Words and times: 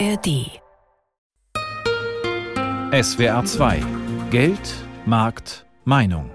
ARD. 0.00 0.60
SWR 2.92 3.44
2 3.44 3.82
Geld, 4.30 4.58
Markt, 5.06 5.66
Meinung. 5.84 6.30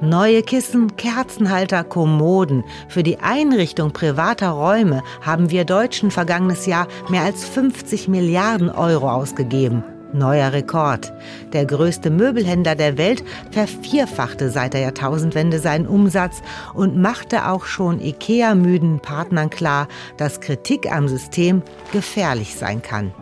Neue 0.00 0.42
Kissen, 0.42 0.96
Kerzenhalter, 0.96 1.84
Kommoden. 1.84 2.64
Für 2.88 3.02
die 3.02 3.18
Einrichtung 3.18 3.92
privater 3.92 4.50
Räume 4.50 5.02
haben 5.20 5.50
wir 5.50 5.64
Deutschen 5.64 6.10
vergangenes 6.10 6.66
Jahr 6.66 6.86
mehr 7.08 7.22
als 7.22 7.44
50 7.44 8.08
Milliarden 8.08 8.70
Euro 8.70 9.10
ausgegeben. 9.10 9.82
Neuer 10.12 10.52
Rekord. 10.52 11.12
Der 11.52 11.66
größte 11.66 12.10
Möbelhändler 12.10 12.74
der 12.74 12.98
Welt 12.98 13.22
vervierfachte 13.50 14.50
seit 14.50 14.74
der 14.74 14.80
Jahrtausendwende 14.80 15.58
seinen 15.58 15.86
Umsatz 15.86 16.42
und 16.74 16.96
machte 16.96 17.48
auch 17.48 17.64
schon 17.64 18.00
IKEA-müden 18.00 19.00
Partnern 19.00 19.50
klar, 19.50 19.88
dass 20.16 20.40
Kritik 20.40 20.90
am 20.90 21.08
System 21.08 21.62
gefährlich 21.92 22.56
sein 22.56 22.82
kann. 22.82 23.12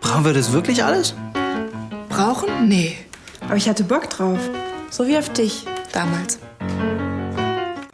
Brauchen 0.00 0.24
wir 0.24 0.32
das 0.32 0.52
wirklich 0.52 0.82
alles? 0.82 1.14
Brauchen? 2.08 2.68
Nee. 2.68 2.96
Aber 3.42 3.56
ich 3.56 3.68
hatte 3.68 3.84
Bock 3.84 4.08
drauf. 4.10 4.38
So 4.90 5.06
wie 5.06 5.18
auf 5.18 5.28
dich 5.32 5.66
damals. 5.92 6.38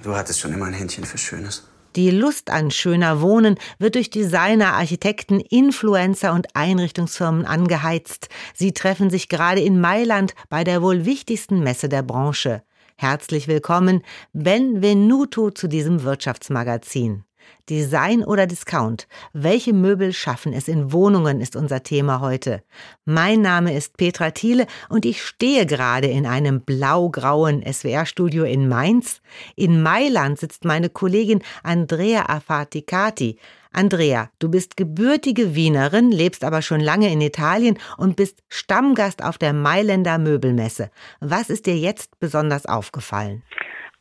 Du 0.02 0.14
hattest 0.14 0.40
schon 0.40 0.52
immer 0.52 0.66
ein 0.66 0.74
Händchen 0.74 1.04
für 1.04 1.18
Schönes. 1.18 1.64
Die 1.96 2.10
Lust 2.10 2.50
an 2.50 2.72
schöner 2.72 3.20
Wohnen 3.20 3.56
wird 3.78 3.94
durch 3.94 4.10
Designer, 4.10 4.72
Architekten, 4.72 5.38
Influencer 5.38 6.32
und 6.32 6.48
Einrichtungsfirmen 6.56 7.44
angeheizt. 7.44 8.28
Sie 8.52 8.72
treffen 8.72 9.10
sich 9.10 9.28
gerade 9.28 9.60
in 9.60 9.80
Mailand 9.80 10.34
bei 10.48 10.64
der 10.64 10.82
wohl 10.82 11.04
wichtigsten 11.04 11.60
Messe 11.60 11.88
der 11.88 12.02
Branche. 12.02 12.64
Herzlich 12.96 13.46
willkommen, 13.46 14.02
Benvenuto 14.32 15.52
zu 15.52 15.68
diesem 15.68 16.02
Wirtschaftsmagazin. 16.02 17.22
Design 17.68 18.22
oder 18.24 18.46
Discount? 18.46 19.06
Welche 19.32 19.72
Möbel 19.72 20.12
schaffen 20.12 20.52
es 20.52 20.68
in 20.68 20.92
Wohnungen 20.92 21.40
ist 21.40 21.56
unser 21.56 21.82
Thema 21.82 22.20
heute. 22.20 22.62
Mein 23.04 23.40
Name 23.40 23.74
ist 23.74 23.96
Petra 23.96 24.30
Thiele 24.30 24.66
und 24.88 25.04
ich 25.04 25.22
stehe 25.22 25.66
gerade 25.66 26.08
in 26.08 26.26
einem 26.26 26.60
blau-grauen 26.60 27.64
SWR-Studio 27.64 28.44
in 28.44 28.68
Mainz. 28.68 29.20
In 29.56 29.82
Mailand 29.82 30.38
sitzt 30.38 30.64
meine 30.64 30.90
Kollegin 30.90 31.42
Andrea 31.62 32.26
Afaticati. 32.28 33.38
Andrea, 33.72 34.30
du 34.38 34.48
bist 34.48 34.76
gebürtige 34.76 35.56
Wienerin, 35.56 36.12
lebst 36.12 36.44
aber 36.44 36.62
schon 36.62 36.80
lange 36.80 37.12
in 37.12 37.20
Italien 37.20 37.76
und 37.96 38.14
bist 38.14 38.42
Stammgast 38.48 39.24
auf 39.24 39.36
der 39.36 39.52
Mailänder 39.52 40.18
Möbelmesse. 40.18 40.90
Was 41.20 41.50
ist 41.50 41.66
dir 41.66 41.76
jetzt 41.76 42.20
besonders 42.20 42.66
aufgefallen? 42.66 43.42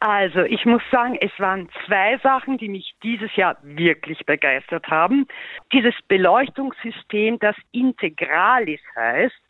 Also, 0.05 0.41
ich 0.41 0.65
muss 0.65 0.81
sagen, 0.91 1.17
es 1.21 1.31
waren 1.37 1.69
zwei 1.85 2.17
Sachen, 2.17 2.57
die 2.57 2.67
mich 2.67 2.93
dieses 3.03 3.33
Jahr 3.37 3.55
wirklich 3.61 4.25
begeistert 4.25 4.85
haben. 4.89 5.29
Dieses 5.71 5.95
Beleuchtungssystem, 6.09 7.39
das 7.39 7.55
Integralis 7.71 8.81
heißt 8.97 9.41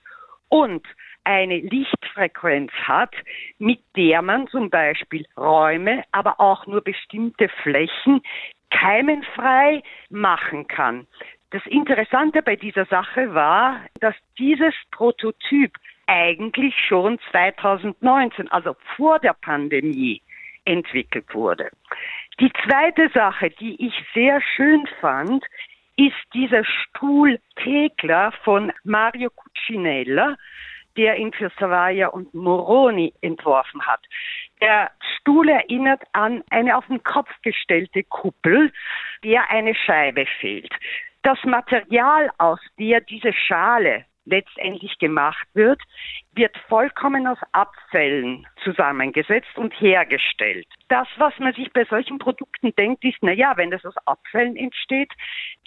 und 0.50 0.86
eine 1.24 1.58
Lichtfrequenz 1.58 2.72
hat, 2.84 3.16
mit 3.58 3.80
der 3.96 4.22
man 4.22 4.48
zum 4.48 4.70
Beispiel 4.70 5.26
Räume, 5.36 6.04
aber 6.12 6.40
auch 6.40 6.68
nur 6.68 6.82
bestimmte 6.82 7.50
Flächen 7.64 8.22
keimenfrei 8.70 9.82
machen 10.12 10.68
kann. 10.68 11.08
Das 11.50 11.66
Interessante 11.66 12.44
bei 12.44 12.58
dieser 12.58 12.86
Sache 12.86 13.34
war, 13.34 13.82
dass 14.02 14.14
dieses 14.38 14.76
Prototyp 14.92 15.72
eigentlich 16.06 16.76
schon 16.88 17.18
2019, 17.32 18.52
also 18.52 18.76
vor 18.96 19.18
der 19.18 19.34
Pandemie, 19.34 20.22
entwickelt 20.66 21.34
wurde. 21.34 21.70
Die 22.40 22.52
zweite 22.66 23.10
Sache, 23.10 23.50
die 23.52 23.86
ich 23.86 23.94
sehr 24.14 24.42
schön 24.56 24.88
fand, 25.00 25.44
ist 25.96 26.16
dieser 26.34 26.64
Stuhl 26.66 27.40
Thekla 27.58 28.32
von 28.44 28.72
Mario 28.84 29.30
Cucinella, 29.30 30.36
der 30.98 31.18
ihn 31.18 31.34
für 31.34 31.52
Savaya 31.60 32.08
und 32.08 32.34
Moroni 32.34 33.14
entworfen 33.22 33.82
hat. 33.86 34.02
Der 34.62 34.92
Stuhl 35.18 35.50
erinnert 35.50 36.04
an 36.14 36.44
eine 36.50 36.78
auf 36.78 36.86
den 36.88 37.04
Kopf 37.04 37.30
gestellte 37.42 38.04
Kuppel, 38.04 38.72
der 39.24 39.50
eine 39.50 39.76
Scheibe 39.76 40.26
fehlt. 40.40 40.74
Das 41.24 41.38
Material, 41.44 42.30
aus 42.38 42.60
der 42.78 43.02
diese 43.02 43.34
Schale 43.34 44.06
letztendlich 44.26 44.98
gemacht 45.00 45.48
wird, 45.54 45.82
wird 46.34 46.56
vollkommen 46.70 47.28
aus 47.28 47.38
Abfällen 47.52 48.48
zusammengesetzt 48.64 49.58
und 49.58 49.74
hergestellt. 49.80 50.68
Das, 50.88 51.08
was 51.18 51.38
man 51.40 51.54
sich 51.54 51.72
bei 51.74 51.86
solchen 51.86 52.20
Produkten 52.20 52.74
denkt, 52.76 53.04
ist, 53.04 53.18
na 53.22 53.32
ja, 53.32 53.58
wenn 53.58 53.72
das 53.72 53.86
aus 53.86 53.96
Abfällen 54.06 54.56
entsteht, 54.56 55.12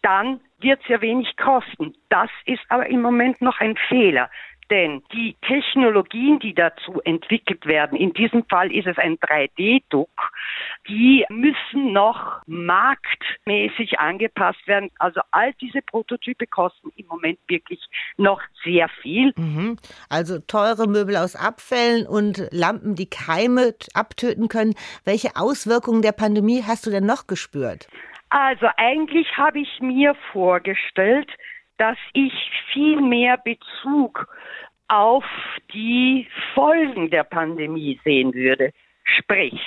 dann 0.02 0.40
wird 0.58 0.80
es 0.82 0.88
ja 0.88 1.00
wenig 1.00 1.36
kosten. 1.36 1.94
Das 2.08 2.30
ist 2.44 2.62
aber 2.68 2.86
im 2.86 3.02
Moment 3.02 3.40
noch 3.40 3.60
ein 3.60 3.76
Fehler. 3.88 4.30
Denn 4.70 5.02
die 5.12 5.36
Technologien, 5.46 6.40
die 6.40 6.54
dazu 6.54 7.00
entwickelt 7.04 7.66
werden, 7.66 7.96
in 7.96 8.12
diesem 8.12 8.44
Fall 8.46 8.72
ist 8.72 8.86
es 8.86 8.98
ein 8.98 9.16
3D-Druck, 9.18 10.32
die 10.88 11.24
müssen 11.28 11.92
noch 11.92 12.40
marktmäßig 12.46 13.98
angepasst 14.00 14.66
werden. 14.66 14.90
Also 14.98 15.20
all 15.30 15.52
diese 15.60 15.82
Prototype 15.82 16.46
kosten 16.46 16.90
im 16.96 17.06
Moment 17.06 17.38
wirklich 17.46 17.80
noch 18.16 18.40
sehr 18.64 18.88
viel. 19.02 19.32
Mhm. 19.36 19.78
Also 20.08 20.40
teure 20.40 20.88
Möbel 20.88 21.16
aus 21.16 21.36
Abfällen 21.36 22.06
und 22.06 22.48
Lampen, 22.50 22.94
die 22.96 23.08
Keime 23.08 23.74
abtöten 23.94 24.48
können. 24.48 24.74
Welche 25.04 25.36
Auswirkungen 25.36 26.02
der 26.02 26.12
Pandemie 26.12 26.62
hast 26.66 26.86
du 26.86 26.90
denn 26.90 27.06
noch 27.06 27.26
gespürt? 27.26 27.86
Also 28.30 28.66
eigentlich 28.76 29.36
habe 29.36 29.60
ich 29.60 29.80
mir 29.80 30.14
vorgestellt, 30.32 31.30
dass 31.78 31.98
ich 32.12 32.32
viel 32.72 33.00
mehr 33.00 33.36
Bezug 33.38 34.26
auf 34.88 35.24
die 35.72 36.28
Folgen 36.54 37.10
der 37.10 37.24
Pandemie 37.24 38.00
sehen 38.04 38.34
würde. 38.34 38.72
Sprich, 39.04 39.60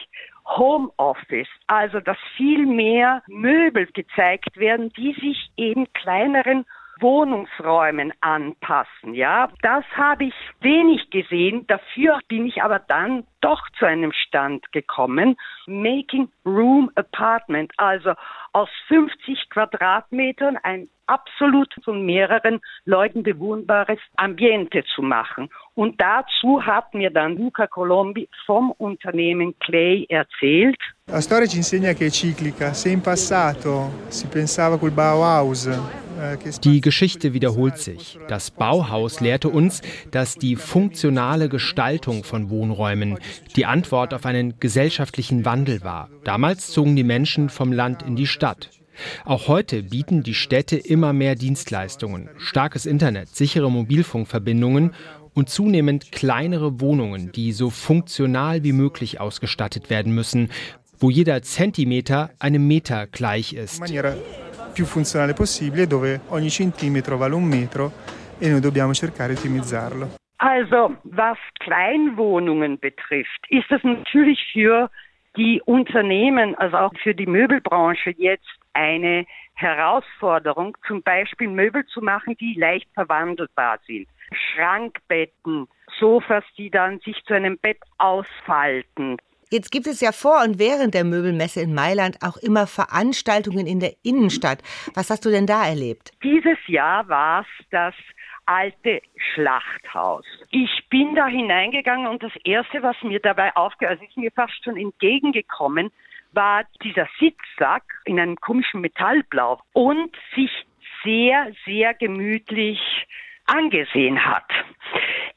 Homeoffice, 0.46 1.48
also 1.68 2.00
dass 2.00 2.18
viel 2.36 2.66
mehr 2.66 3.22
Möbel 3.28 3.88
gezeigt 3.88 4.58
werden, 4.58 4.92
die 4.94 5.14
sich 5.14 5.52
eben 5.58 5.92
kleineren 5.94 6.66
Wohnungsräumen 7.02 8.14
anpassen. 8.22 9.14
Ja, 9.14 9.50
das 9.62 9.86
habe 9.96 10.25
ich 10.25 10.34
wenig 10.62 11.09
gesehen. 11.12 11.66
Dafür 11.68 12.19
bin 12.28 12.46
ich 12.46 12.62
aber 12.62 12.80
dann 12.80 13.25
doch 13.42 13.62
zu 13.78 13.86
einem 13.86 14.12
Stand 14.12 14.72
gekommen. 14.72 15.38
Making 15.66 16.30
Room 16.46 16.92
Apartment, 16.96 17.72
also 17.78 18.14
aus 18.54 18.70
50 18.88 19.50
Quadratmetern 19.50 20.58
ein 20.62 20.90
absolut 21.10 21.74
von 21.84 22.06
mehreren 22.06 22.62
Leuten 22.86 23.24
bewohnbares 23.24 24.00
Ambiente 24.16 24.84
zu 24.96 25.02
machen. 25.02 25.50
Und 25.74 26.00
dazu 26.00 26.66
hat 26.66 26.94
mir 26.94 27.10
dann 27.10 27.36
Luca 27.36 27.68
Colombi 27.68 28.30
vom 28.46 28.72
Unternehmen 28.72 29.58
Clay 29.60 30.06
erzählt. 30.10 30.78
La 31.08 31.22
storia 31.22 31.48
ci 31.48 31.58
insegna 31.58 31.94
che 31.94 32.06
è 32.06 32.10
ciclica. 32.12 32.74
Se 32.74 32.90
in 32.90 33.02
passato 33.02 33.90
si 34.10 34.28
pensava 34.28 34.78
col 34.78 34.92
Bauhaus 34.92 35.66
äh, 35.66 36.38
die 36.64 36.81
Geschichte 36.81 37.34
wiederholt 37.34 37.78
sich. 37.78 38.20
Das 38.28 38.52
Bauhaus 38.52 39.22
lehrte 39.22 39.50
uns, 39.50 39.81
dass 40.12 40.36
die 40.36 40.56
funktionale 40.56 41.50
Gestaltung 41.50 42.24
von 42.24 42.50
Wohnräumen 42.50 43.18
die 43.56 43.66
Antwort 43.66 44.14
auf 44.14 44.26
einen 44.26 44.60
gesellschaftlichen 44.60 45.46
Wandel 45.46 45.81
war. 45.84 46.10
Damals 46.26 46.68
zogen 46.68 46.96
die 46.96 47.04
Menschen 47.04 47.50
vom 47.50 47.72
Land 47.72 48.04
in 48.04 48.16
die 48.16 48.28
Stadt. 48.28 48.38
Auch 49.25 49.47
heute 49.47 49.83
bieten 49.83 50.23
die 50.23 50.33
Städte 50.33 50.75
immer 50.75 51.13
mehr 51.13 51.35
Dienstleistungen, 51.35 52.29
starkes 52.38 52.85
Internet, 52.85 53.29
sichere 53.29 53.72
Mobilfunkverbindungen 53.72 54.94
und 55.33 55.50
zunehmend 55.50 56.11
kleinere 56.11 56.81
Wohnungen, 56.81 57.31
die 57.31 57.53
so 57.53 57.69
funktional 57.69 58.63
wie 58.63 58.73
möglich 58.73 59.22
ausgestattet 59.22 59.89
werden 59.89 60.13
müssen, 60.13 60.50
wo 61.00 61.09
jeder 61.09 61.41
Zentimeter 61.41 62.31
einem 62.39 62.68
Meter 62.68 63.07
gleich 63.07 63.53
ist. 63.53 63.81
più 64.74 64.85
funzionale 64.85 65.33
possibile 65.33 65.88
dove 65.88 66.21
ogni 66.30 66.50
centimetro 66.50 67.18
vale 67.18 67.35
un 67.35 67.44
metro 67.44 67.92
e 68.38 68.50
noi 68.50 68.62
dobbiamo 68.62 68.94
cercare 68.94 69.33
di 69.33 69.39
ottimizzarlo. 69.39 70.18
Also, 70.38 70.95
was 71.03 71.38
Kleinwohnungen 71.59 72.80
betrifft, 72.80 73.45
ist 73.50 73.69
es 73.71 73.83
natürlich 73.83 74.39
für 74.53 74.89
die 75.38 75.62
Unternehmen, 75.66 76.56
also 76.56 76.78
auch 76.78 76.94
für 77.02 77.14
die 77.14 77.26
Möbelbranche 77.26 78.14
jetzt 78.18 78.48
eine 78.74 79.26
Herausforderung, 79.54 80.78
zum 80.88 81.04
Beispiel 81.04 81.48
Möbel 81.48 81.86
zu 81.88 82.02
machen, 82.02 82.36
die 82.38 82.54
leicht 82.54 82.88
verwandelbar 82.94 83.80
sind. 83.86 84.08
Schrankbetten, 84.31 85.68
Sofas, 86.00 86.44
die 86.58 86.70
dann 86.70 87.00
sich 87.00 87.22
zu 87.26 87.34
einem 87.34 87.58
Bett 87.58 87.80
ausfalten. 87.98 89.18
Jetzt 89.52 89.72
gibt 89.72 89.88
es 89.88 90.00
ja 90.00 90.12
vor 90.12 90.44
und 90.44 90.60
während 90.60 90.94
der 90.94 91.04
Möbelmesse 91.04 91.62
in 91.62 91.74
Mailand 91.74 92.18
auch 92.22 92.38
immer 92.38 92.68
Veranstaltungen 92.68 93.66
in 93.66 93.80
der 93.80 93.94
Innenstadt. 94.04 94.62
Was 94.94 95.10
hast 95.10 95.26
du 95.26 95.31
denn 95.31 95.48
da 95.48 95.66
erlebt? 95.66 96.12
Dieses 96.24 96.60
Jahr 96.68 97.08
war 97.10 97.42
es 97.42 97.66
das 97.72 97.96
alte 98.50 99.01
Schlachthaus. 99.16 100.25
Ich 100.50 100.88
bin 100.90 101.13
da 101.13 101.28
hineingegangen 101.28 102.07
und 102.07 102.24
das 102.24 102.31
Erste, 102.44 102.81
was 102.81 102.96
mir 103.04 103.19
dabei 103.19 103.56
aufgehört, 103.56 104.00
also 104.00 104.10
ist 104.10 104.18
mir 104.18 104.31
fast 104.31 104.63
schon 104.63 104.75
entgegengekommen, 104.75 105.92
war 106.31 106.63
dieser 106.84 107.07
Sitzsack 107.19 107.84
in 108.06 108.19
einem 108.19 108.38
komischen 108.38 108.81
Metallblau 108.81 109.62
und 109.74 110.16
sich 110.36 110.51
sehr, 111.04 111.51
sehr 111.66 111.94
gemütlich 111.94 112.80
angesehen 113.50 114.24
hat. 114.25 114.46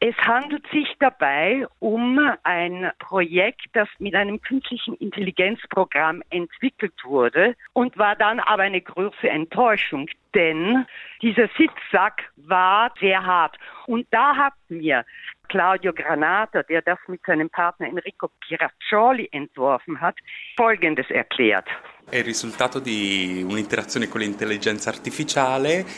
Es 0.05 0.17
handelt 0.17 0.67
sich 0.73 0.97
dabei 0.99 1.64
um 1.79 2.19
ein 2.43 2.91
Projekt, 2.99 3.67
das 3.73 3.88
mit 4.00 4.17
einem 4.17 4.41
künstlichen 4.43 4.94
Intelligenzprogramm 4.94 6.23
entwickelt 6.31 6.94
wurde 7.05 7.55
und 7.73 7.97
war 7.99 8.17
dann 8.17 8.41
aber 8.41 8.64
eine 8.64 8.81
große 8.81 9.29
Enttäuschung, 9.29 10.09
denn 10.35 10.87
dieser 11.20 11.49
Sitzsack 11.56 12.32
war 12.37 12.93
sehr 12.99 13.25
hart. 13.25 13.56
Und 13.87 14.09
da 14.11 14.35
hat 14.35 14.55
mir 14.69 15.05
Claudio 15.49 15.93
Granata, 15.93 16.65
der 16.65 16.82
das 16.82 16.99
mit 17.06 17.23
seinem 17.25 17.50
Partner 17.50 17.87
Enrico 17.87 18.29
Piraccioli 18.41 19.29
entworfen 19.31 20.00
hat, 20.00 20.17
Folgendes 20.56 21.08
erklärt. 21.11 21.69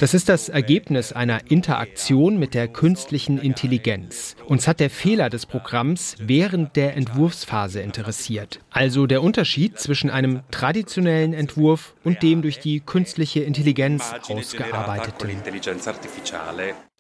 Das 0.00 0.14
ist 0.14 0.28
das 0.28 0.48
Ergebnis 0.48 1.12
einer 1.12 1.50
Interaktion 1.50 2.38
mit 2.38 2.54
der 2.54 2.68
künstlichen 2.68 3.38
Intelligenz. 3.38 4.36
Uns 4.46 4.68
hat 4.68 4.78
der 4.80 4.90
Fehler 4.90 5.28
des 5.28 5.46
Programms 5.46 6.16
während 6.20 6.76
der 6.76 6.96
Entwurfsphase 6.96 7.80
interessiert. 7.80 8.60
Also 8.70 9.06
der 9.06 9.22
Unterschied 9.22 9.78
zwischen 9.80 10.08
einem 10.10 10.42
traditionellen 10.52 11.34
Entwurf 11.34 11.94
und 12.04 12.22
dem 12.22 12.42
durch 12.42 12.60
die 12.60 12.80
künstliche 12.80 13.40
Intelligenz 13.40 14.12
ausgearbeiteten. 14.28 15.42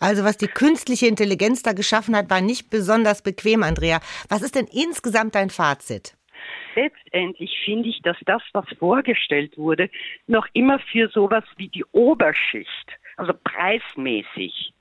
Also 0.00 0.24
was 0.24 0.36
die 0.36 0.48
künstliche 0.48 1.06
Intelligenz 1.06 1.62
da 1.62 1.72
geschaffen 1.72 2.16
hat, 2.16 2.30
war 2.30 2.40
nicht 2.40 2.68
besonders 2.68 3.22
bequem, 3.22 3.62
Andrea. 3.62 4.00
Was 4.28 4.42
ist 4.42 4.56
denn 4.56 4.66
insgesamt 4.66 5.34
dein 5.36 5.50
Fazit? 5.50 6.14
Letztendlich 6.74 7.58
finde 7.64 7.88
ich, 7.88 8.00
dass 8.02 8.16
das, 8.26 8.42
was 8.52 8.66
vorgestellt 8.78 9.56
wurde, 9.56 9.90
noch 10.26 10.46
immer 10.52 10.78
für 10.78 11.08
sowas 11.08 11.44
wie 11.56 11.68
die 11.68 11.84
Oberschicht, 11.92 12.92
also 13.16 13.32
preismäßig, 13.44 14.72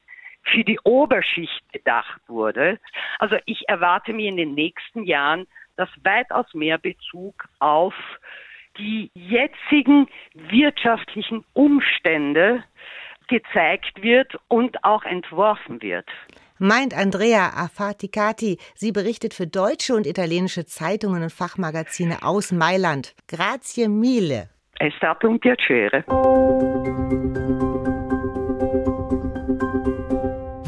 für 0.43 0.63
die 0.63 0.79
Oberschicht 0.83 1.71
gedacht 1.71 2.21
wurde. 2.27 2.79
Also 3.19 3.37
ich 3.45 3.67
erwarte 3.69 4.13
mir 4.13 4.29
in 4.29 4.37
den 4.37 4.53
nächsten 4.53 5.03
Jahren, 5.03 5.47
dass 5.77 5.89
weitaus 6.03 6.53
mehr 6.53 6.77
Bezug 6.77 7.47
auf 7.59 7.95
die 8.77 9.09
jetzigen 9.13 10.07
wirtschaftlichen 10.33 11.45
Umstände 11.53 12.63
gezeigt 13.27 14.01
wird 14.01 14.35
und 14.47 14.83
auch 14.83 15.03
entworfen 15.03 15.81
wird 15.81 16.09
meint 16.57 16.94
Andrea 16.94 17.53
Afaticati. 17.55 18.57
Sie 18.75 18.91
berichtet 18.91 19.33
für 19.33 19.47
deutsche 19.47 19.95
und 19.95 20.07
italienische 20.07 20.65
Zeitungen 20.65 21.23
und 21.23 21.31
Fachmagazine 21.31 22.23
aus 22.23 22.51
Mailand. 22.51 23.13
Grazie 23.27 23.89
mille. 23.89 24.50
È 24.77 24.89
stato 24.97 25.27
un 25.27 25.39
piacere. 25.39 26.03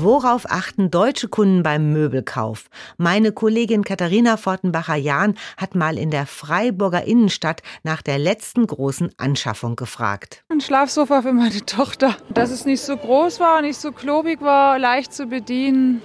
Worauf 0.06 0.46
achten 0.52 0.92
deutsche 0.92 1.30
Kunden 1.30 1.64
beim 1.64 1.92
Möbelkauf? 1.92 2.70
Meine 2.98 3.32
Kollegin 3.32 3.84
Katharina 3.84 4.38
Fortenbacher-Jahn 4.38 5.34
hat 5.58 5.74
mal 5.74 5.98
in 5.98 6.12
der 6.12 6.28
Freiburger 6.28 7.06
Innenstadt 7.06 7.64
nach 7.82 8.04
der 8.04 8.20
letzten 8.20 8.68
großen 8.68 9.10
Anschaffung 9.18 9.76
gefragt. 9.76 10.44
Ein 10.50 10.62
Schlafsofa 10.62 11.24
für 11.24 11.34
meine 11.34 11.60
Tochter. 11.66 12.16
Dass 12.30 12.52
es 12.52 12.66
nicht 12.66 12.82
so 12.82 12.96
groß 12.96 13.40
war, 13.40 13.64
nicht 13.64 13.82
so 13.82 13.92
klobig 13.92 14.42
war, 14.42 14.78
leicht 14.78 15.12
zu 15.12 15.26
bedienen 15.26 16.04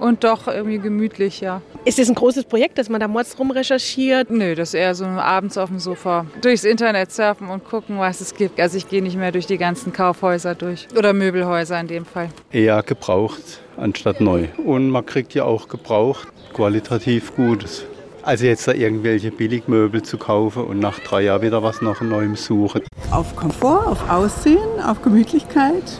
und 0.00 0.24
doch 0.24 0.48
irgendwie 0.48 0.78
gemütlich, 0.78 1.40
ja. 1.40 1.62
Ist 1.84 1.98
das 1.98 2.08
ein 2.08 2.14
großes 2.14 2.44
Projekt, 2.44 2.78
dass 2.78 2.88
man 2.88 3.00
da 3.00 3.08
mords 3.08 3.38
rumrecherchiert? 3.38 4.30
Nö, 4.30 4.54
das 4.54 4.70
ist 4.70 4.74
eher 4.74 4.94
so 4.94 5.04
abends 5.04 5.56
auf 5.56 5.68
dem 5.68 5.78
Sofa 5.78 6.26
durchs 6.40 6.64
Internet 6.64 7.12
surfen 7.12 7.48
und 7.48 7.64
gucken, 7.64 7.98
was 7.98 8.20
es 8.20 8.34
gibt. 8.34 8.60
Also 8.60 8.76
ich 8.76 8.88
gehe 8.88 9.02
nicht 9.02 9.16
mehr 9.16 9.32
durch 9.32 9.46
die 9.46 9.58
ganzen 9.58 9.92
Kaufhäuser 9.92 10.54
durch 10.54 10.88
oder 10.96 11.12
Möbelhäuser 11.12 11.78
in 11.78 11.86
dem 11.86 12.04
Fall. 12.04 12.28
Eher 12.50 12.82
gebraucht 12.82 13.60
anstatt 13.76 14.20
neu. 14.20 14.48
Und 14.64 14.90
man 14.90 15.06
kriegt 15.06 15.34
ja 15.34 15.44
auch 15.44 15.68
gebraucht 15.68 16.28
qualitativ 16.52 17.34
Gutes. 17.36 17.84
Also 18.22 18.44
jetzt 18.44 18.68
da 18.68 18.72
irgendwelche 18.72 19.30
Billigmöbel 19.30 20.02
zu 20.02 20.18
kaufen 20.18 20.64
und 20.64 20.78
nach 20.78 20.98
drei 20.98 21.22
Jahren 21.22 21.42
wieder 21.42 21.62
was 21.62 21.80
nach 21.80 22.02
Neuem 22.02 22.36
suchen. 22.36 22.82
Auf 23.10 23.34
Komfort, 23.34 23.86
auf 23.86 24.10
Aussehen, 24.10 24.80
auf 24.84 25.00
Gemütlichkeit, 25.00 25.98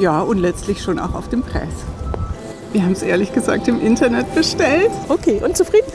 ja 0.00 0.20
und 0.20 0.38
letztlich 0.38 0.82
schon 0.82 0.98
auch 0.98 1.14
auf 1.14 1.28
den 1.28 1.42
Preis. 1.42 1.84
Wir 2.72 2.84
haben 2.84 2.92
es 2.92 3.02
ehrlich 3.02 3.32
gesagt 3.32 3.66
im 3.66 3.84
Internet 3.84 4.32
bestellt. 4.32 4.92
Okay, 5.08 5.40
und 5.42 5.56
zufrieden? 5.56 5.90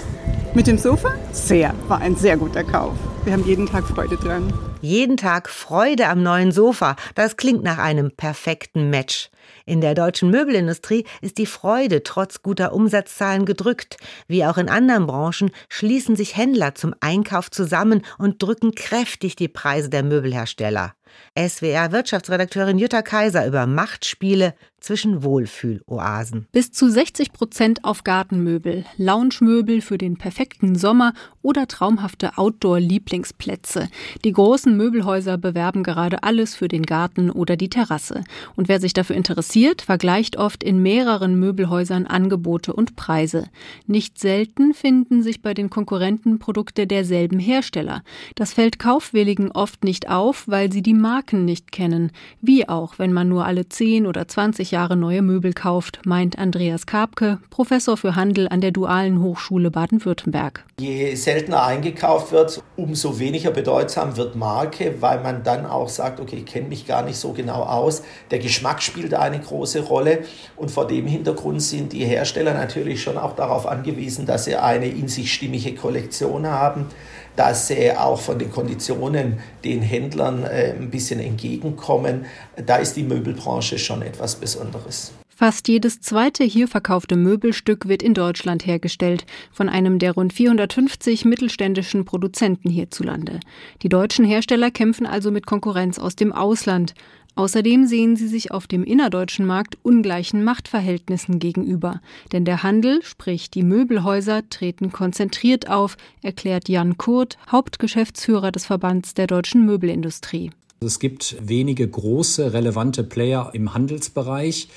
Mit 0.54 0.68
dem 0.68 0.77
Sofa? 0.77 1.13
Sehr. 1.31 1.74
War 1.88 2.01
ein 2.01 2.18
sehr 2.18 2.36
guter 2.36 2.66
Kauf. 2.66 2.94
Wir 3.24 3.31
haben 3.31 3.45
jeden 3.45 3.66
Tag 3.66 3.86
Freude 3.86 4.18
dran. 4.18 4.51
Jeden 4.81 5.16
Tag 5.16 5.48
Freude 5.48 6.10
am 6.10 6.22
neuen 6.22 6.51
Sofa. 6.51 6.98
Das 7.16 7.38
klingt 7.38 7.63
nach 7.63 7.77
einem 7.77 8.12
perfekten 8.12 8.89
Match. 8.89 9.30
In 9.66 9.80
der 9.80 9.95
deutschen 9.95 10.30
Möbelindustrie 10.31 11.06
ist 11.22 11.38
die 11.38 11.45
Freude 11.45 12.04
trotz 12.04 12.42
guter 12.42 12.74
Umsatzzahlen 12.74 13.45
gedrückt. 13.45 13.95
Wie 14.27 14.45
auch 14.45 14.57
in 14.57 14.68
anderen 14.68 15.07
Branchen 15.07 15.51
schließen 15.69 16.18
sich 16.18 16.36
Händler 16.36 16.75
zum 16.75 16.94
Einkauf 17.00 17.50
zusammen 17.50 18.01
und 18.18 18.44
drücken 18.44 18.75
kräftig 18.75 19.38
die 19.38 19.48
Preise 19.48 19.89
der 19.89 20.04
Möbelhersteller. 20.04 20.94
SWR-Wirtschaftsredakteurin 21.38 22.77
Jutta 22.77 23.01
Kaiser 23.01 23.45
über 23.45 23.67
Machtspiele 23.67 24.53
zwischen 24.85 25.23
Wohlfühloasen. 25.23 26.47
Bis 26.51 26.71
zu 26.71 26.91
60 26.91 27.33
Prozent 27.33 27.83
auf 27.83 28.03
Gartenmöbel, 28.03 28.85
Loungemöbel 28.97 29.81
für 29.81 29.97
den 29.97 30.15
perfekten 30.15 30.75
Sommer 30.75 31.13
oder 31.41 31.67
traumhafte 31.67 32.38
Outdoor-Lieblingsplätze. 32.38 33.89
Die 34.23 34.31
großen 34.31 34.77
Möbelhäuser 34.77 35.39
bewerben 35.39 35.81
gerade 35.81 36.21
alles 36.21 36.53
für 36.53 36.67
den 36.67 36.83
Garten 36.83 37.31
oder 37.31 37.57
die 37.57 37.69
Terrasse. 37.69 38.23
Und 38.56 38.67
wer 38.67 38.79
sich 38.79 38.94
dafür 38.94 39.15
interessiert, 39.15 39.81
vergleicht 39.81 40.38
oft 40.38 40.63
in 40.63 40.83
mehreren 40.83 41.39
Möbelhäusern 41.39 42.06
Angebote 42.06 42.71
und 42.71 42.95
Preise. 42.95 43.50
Nicht 43.88 44.19
selten 44.19 44.75
finden 44.75 45.23
sich 45.23 45.41
bei 45.41 45.56
den 45.56 45.71
Konkurrenten 45.71 46.38
Produkte 46.38 46.85
derselben 46.85 47.39
Hersteller. 47.39 48.03
Das 48.35 48.53
fällt 48.53 48.77
Kaufwilligen 48.77 49.51
oft 49.51 49.83
nicht 49.83 50.09
auf, 50.09 50.47
weil 50.47 50.71
sie 50.71 50.83
die 50.83 50.94
Marken 51.06 51.46
nicht 51.46 51.72
kennen. 51.72 52.12
Wie 52.42 52.68
auch, 52.68 52.98
wenn 52.98 53.13
man 53.13 53.30
nur 53.30 53.46
alle 53.46 53.69
10 53.69 54.07
oder 54.07 54.28
20 54.28 54.72
Jahre 54.72 54.96
neue 54.96 55.22
Möbel 55.22 55.54
kauft, 55.54 56.00
meint 56.04 56.40
Andreas 56.40 56.88
Karpke, 56.88 57.38
Professor 57.52 57.96
für 57.96 58.16
Handel 58.16 58.48
an 58.50 58.60
der 58.60 58.72
Dualen 58.72 59.22
Hochschule 59.22 59.69
Baden-Württemberg. 59.69 60.66
Je 60.80 61.13
seltener 61.13 61.63
eingekauft 61.63 62.31
wird, 62.31 62.63
umso 62.75 63.19
weniger 63.19 63.52
bedeutsam 63.52 64.18
wird 64.18 64.36
Marke, 64.36 64.96
weil 65.00 65.22
man 65.22 65.44
dann 65.44 65.68
auch 65.68 65.89
sagt, 65.89 66.20
okay, 66.20 66.38
ich 66.38 66.48
kenne 66.48 66.70
mich 66.70 66.88
gar 66.88 67.03
nicht 67.03 67.18
so 67.18 67.34
genau 67.34 67.62
aus. 67.62 68.01
Der 68.32 68.39
Geschmack 68.39 68.82
spielt 68.82 69.13
eine 69.13 69.39
große 69.39 69.82
Rolle 69.82 70.24
und 70.56 70.72
vor 70.72 70.88
dem 70.88 71.06
Hintergrund 71.06 71.62
sind 71.62 71.94
die 71.94 72.03
Hersteller 72.03 72.56
natürlich 72.56 73.03
schon 73.03 73.20
auch 73.20 73.36
darauf 73.36 73.68
angewiesen, 73.68 74.25
dass 74.25 74.46
sie 74.46 74.56
eine 74.56 74.88
in 74.88 75.08
sich 75.08 75.32
stimmige 75.32 75.75
Kollektion 75.75 76.48
haben 76.48 76.88
dass 77.36 77.68
sie 77.68 77.92
auch 77.92 78.20
von 78.20 78.39
den 78.39 78.51
Konditionen 78.51 79.39
den 79.63 79.82
Händlern 79.82 80.44
äh, 80.44 80.74
ein 80.77 80.89
bisschen 80.89 81.20
entgegenkommen. 81.20 82.25
Da 82.65 82.77
ist 82.77 82.96
die 82.96 83.04
Möbelbranche 83.04 83.77
schon 83.80 84.01
etwas 84.01 84.36
Besonderes. 84.36 85.12
Fast 85.38 85.68
jedes 85.68 86.00
zweite 86.00 86.46
hier 86.46 86.70
verkaufte 86.70 87.18
Möbelstück 87.18 87.89
wird 87.89 88.01
in 88.01 88.13
Deutschland 88.13 88.65
hergestellt, 88.65 89.25
von 89.51 89.68
einem 89.68 90.00
der 90.00 90.13
rund 90.13 90.32
450 90.32 91.25
mittelständischen 91.25 92.06
Produzenten 92.06 92.70
hierzulande. 92.70 93.42
Die 93.82 93.89
deutschen 93.89 94.24
Hersteller 94.24 94.72
kämpfen 94.72 95.06
also 95.06 95.32
mit 95.32 95.46
Konkurrenz 95.46 96.00
aus 96.00 96.15
dem 96.15 96.32
Ausland. 96.32 96.94
Außerdem 97.36 97.86
sehen 97.86 98.15
sie 98.15 98.27
sich 98.27 98.51
auf 98.51 98.65
dem 98.65 98.84
innerdeutschen 98.84 99.46
Markt 99.46 99.77
ungleichen 99.84 100.44
Machtverhältnissen 100.44 101.39
gegenüber. 101.39 102.01
Denn 102.32 102.46
der 102.46 102.63
Handel, 102.63 103.01
sprich 103.04 103.51
die 103.51 103.63
Möbelhäuser, 103.63 104.50
treten 104.50 104.92
konzentriert 104.92 105.70
auf, 105.70 105.98
erklärt 106.22 106.70
Jan 106.70 106.98
Kurt, 106.98 107.38
Hauptgeschäftsführer 107.51 108.51
des 108.51 108.65
Verbands 108.65 109.13
der 109.13 109.27
deutschen 109.27 109.65
Möbelindustrie. 109.65 110.51
Es 110.80 111.00
gibt 111.00 111.36
wenige 111.42 111.88
große, 111.88 112.54
relevante 112.54 113.04
Player 113.04 113.51
im 113.54 113.74
Handelsbereich 113.74 114.70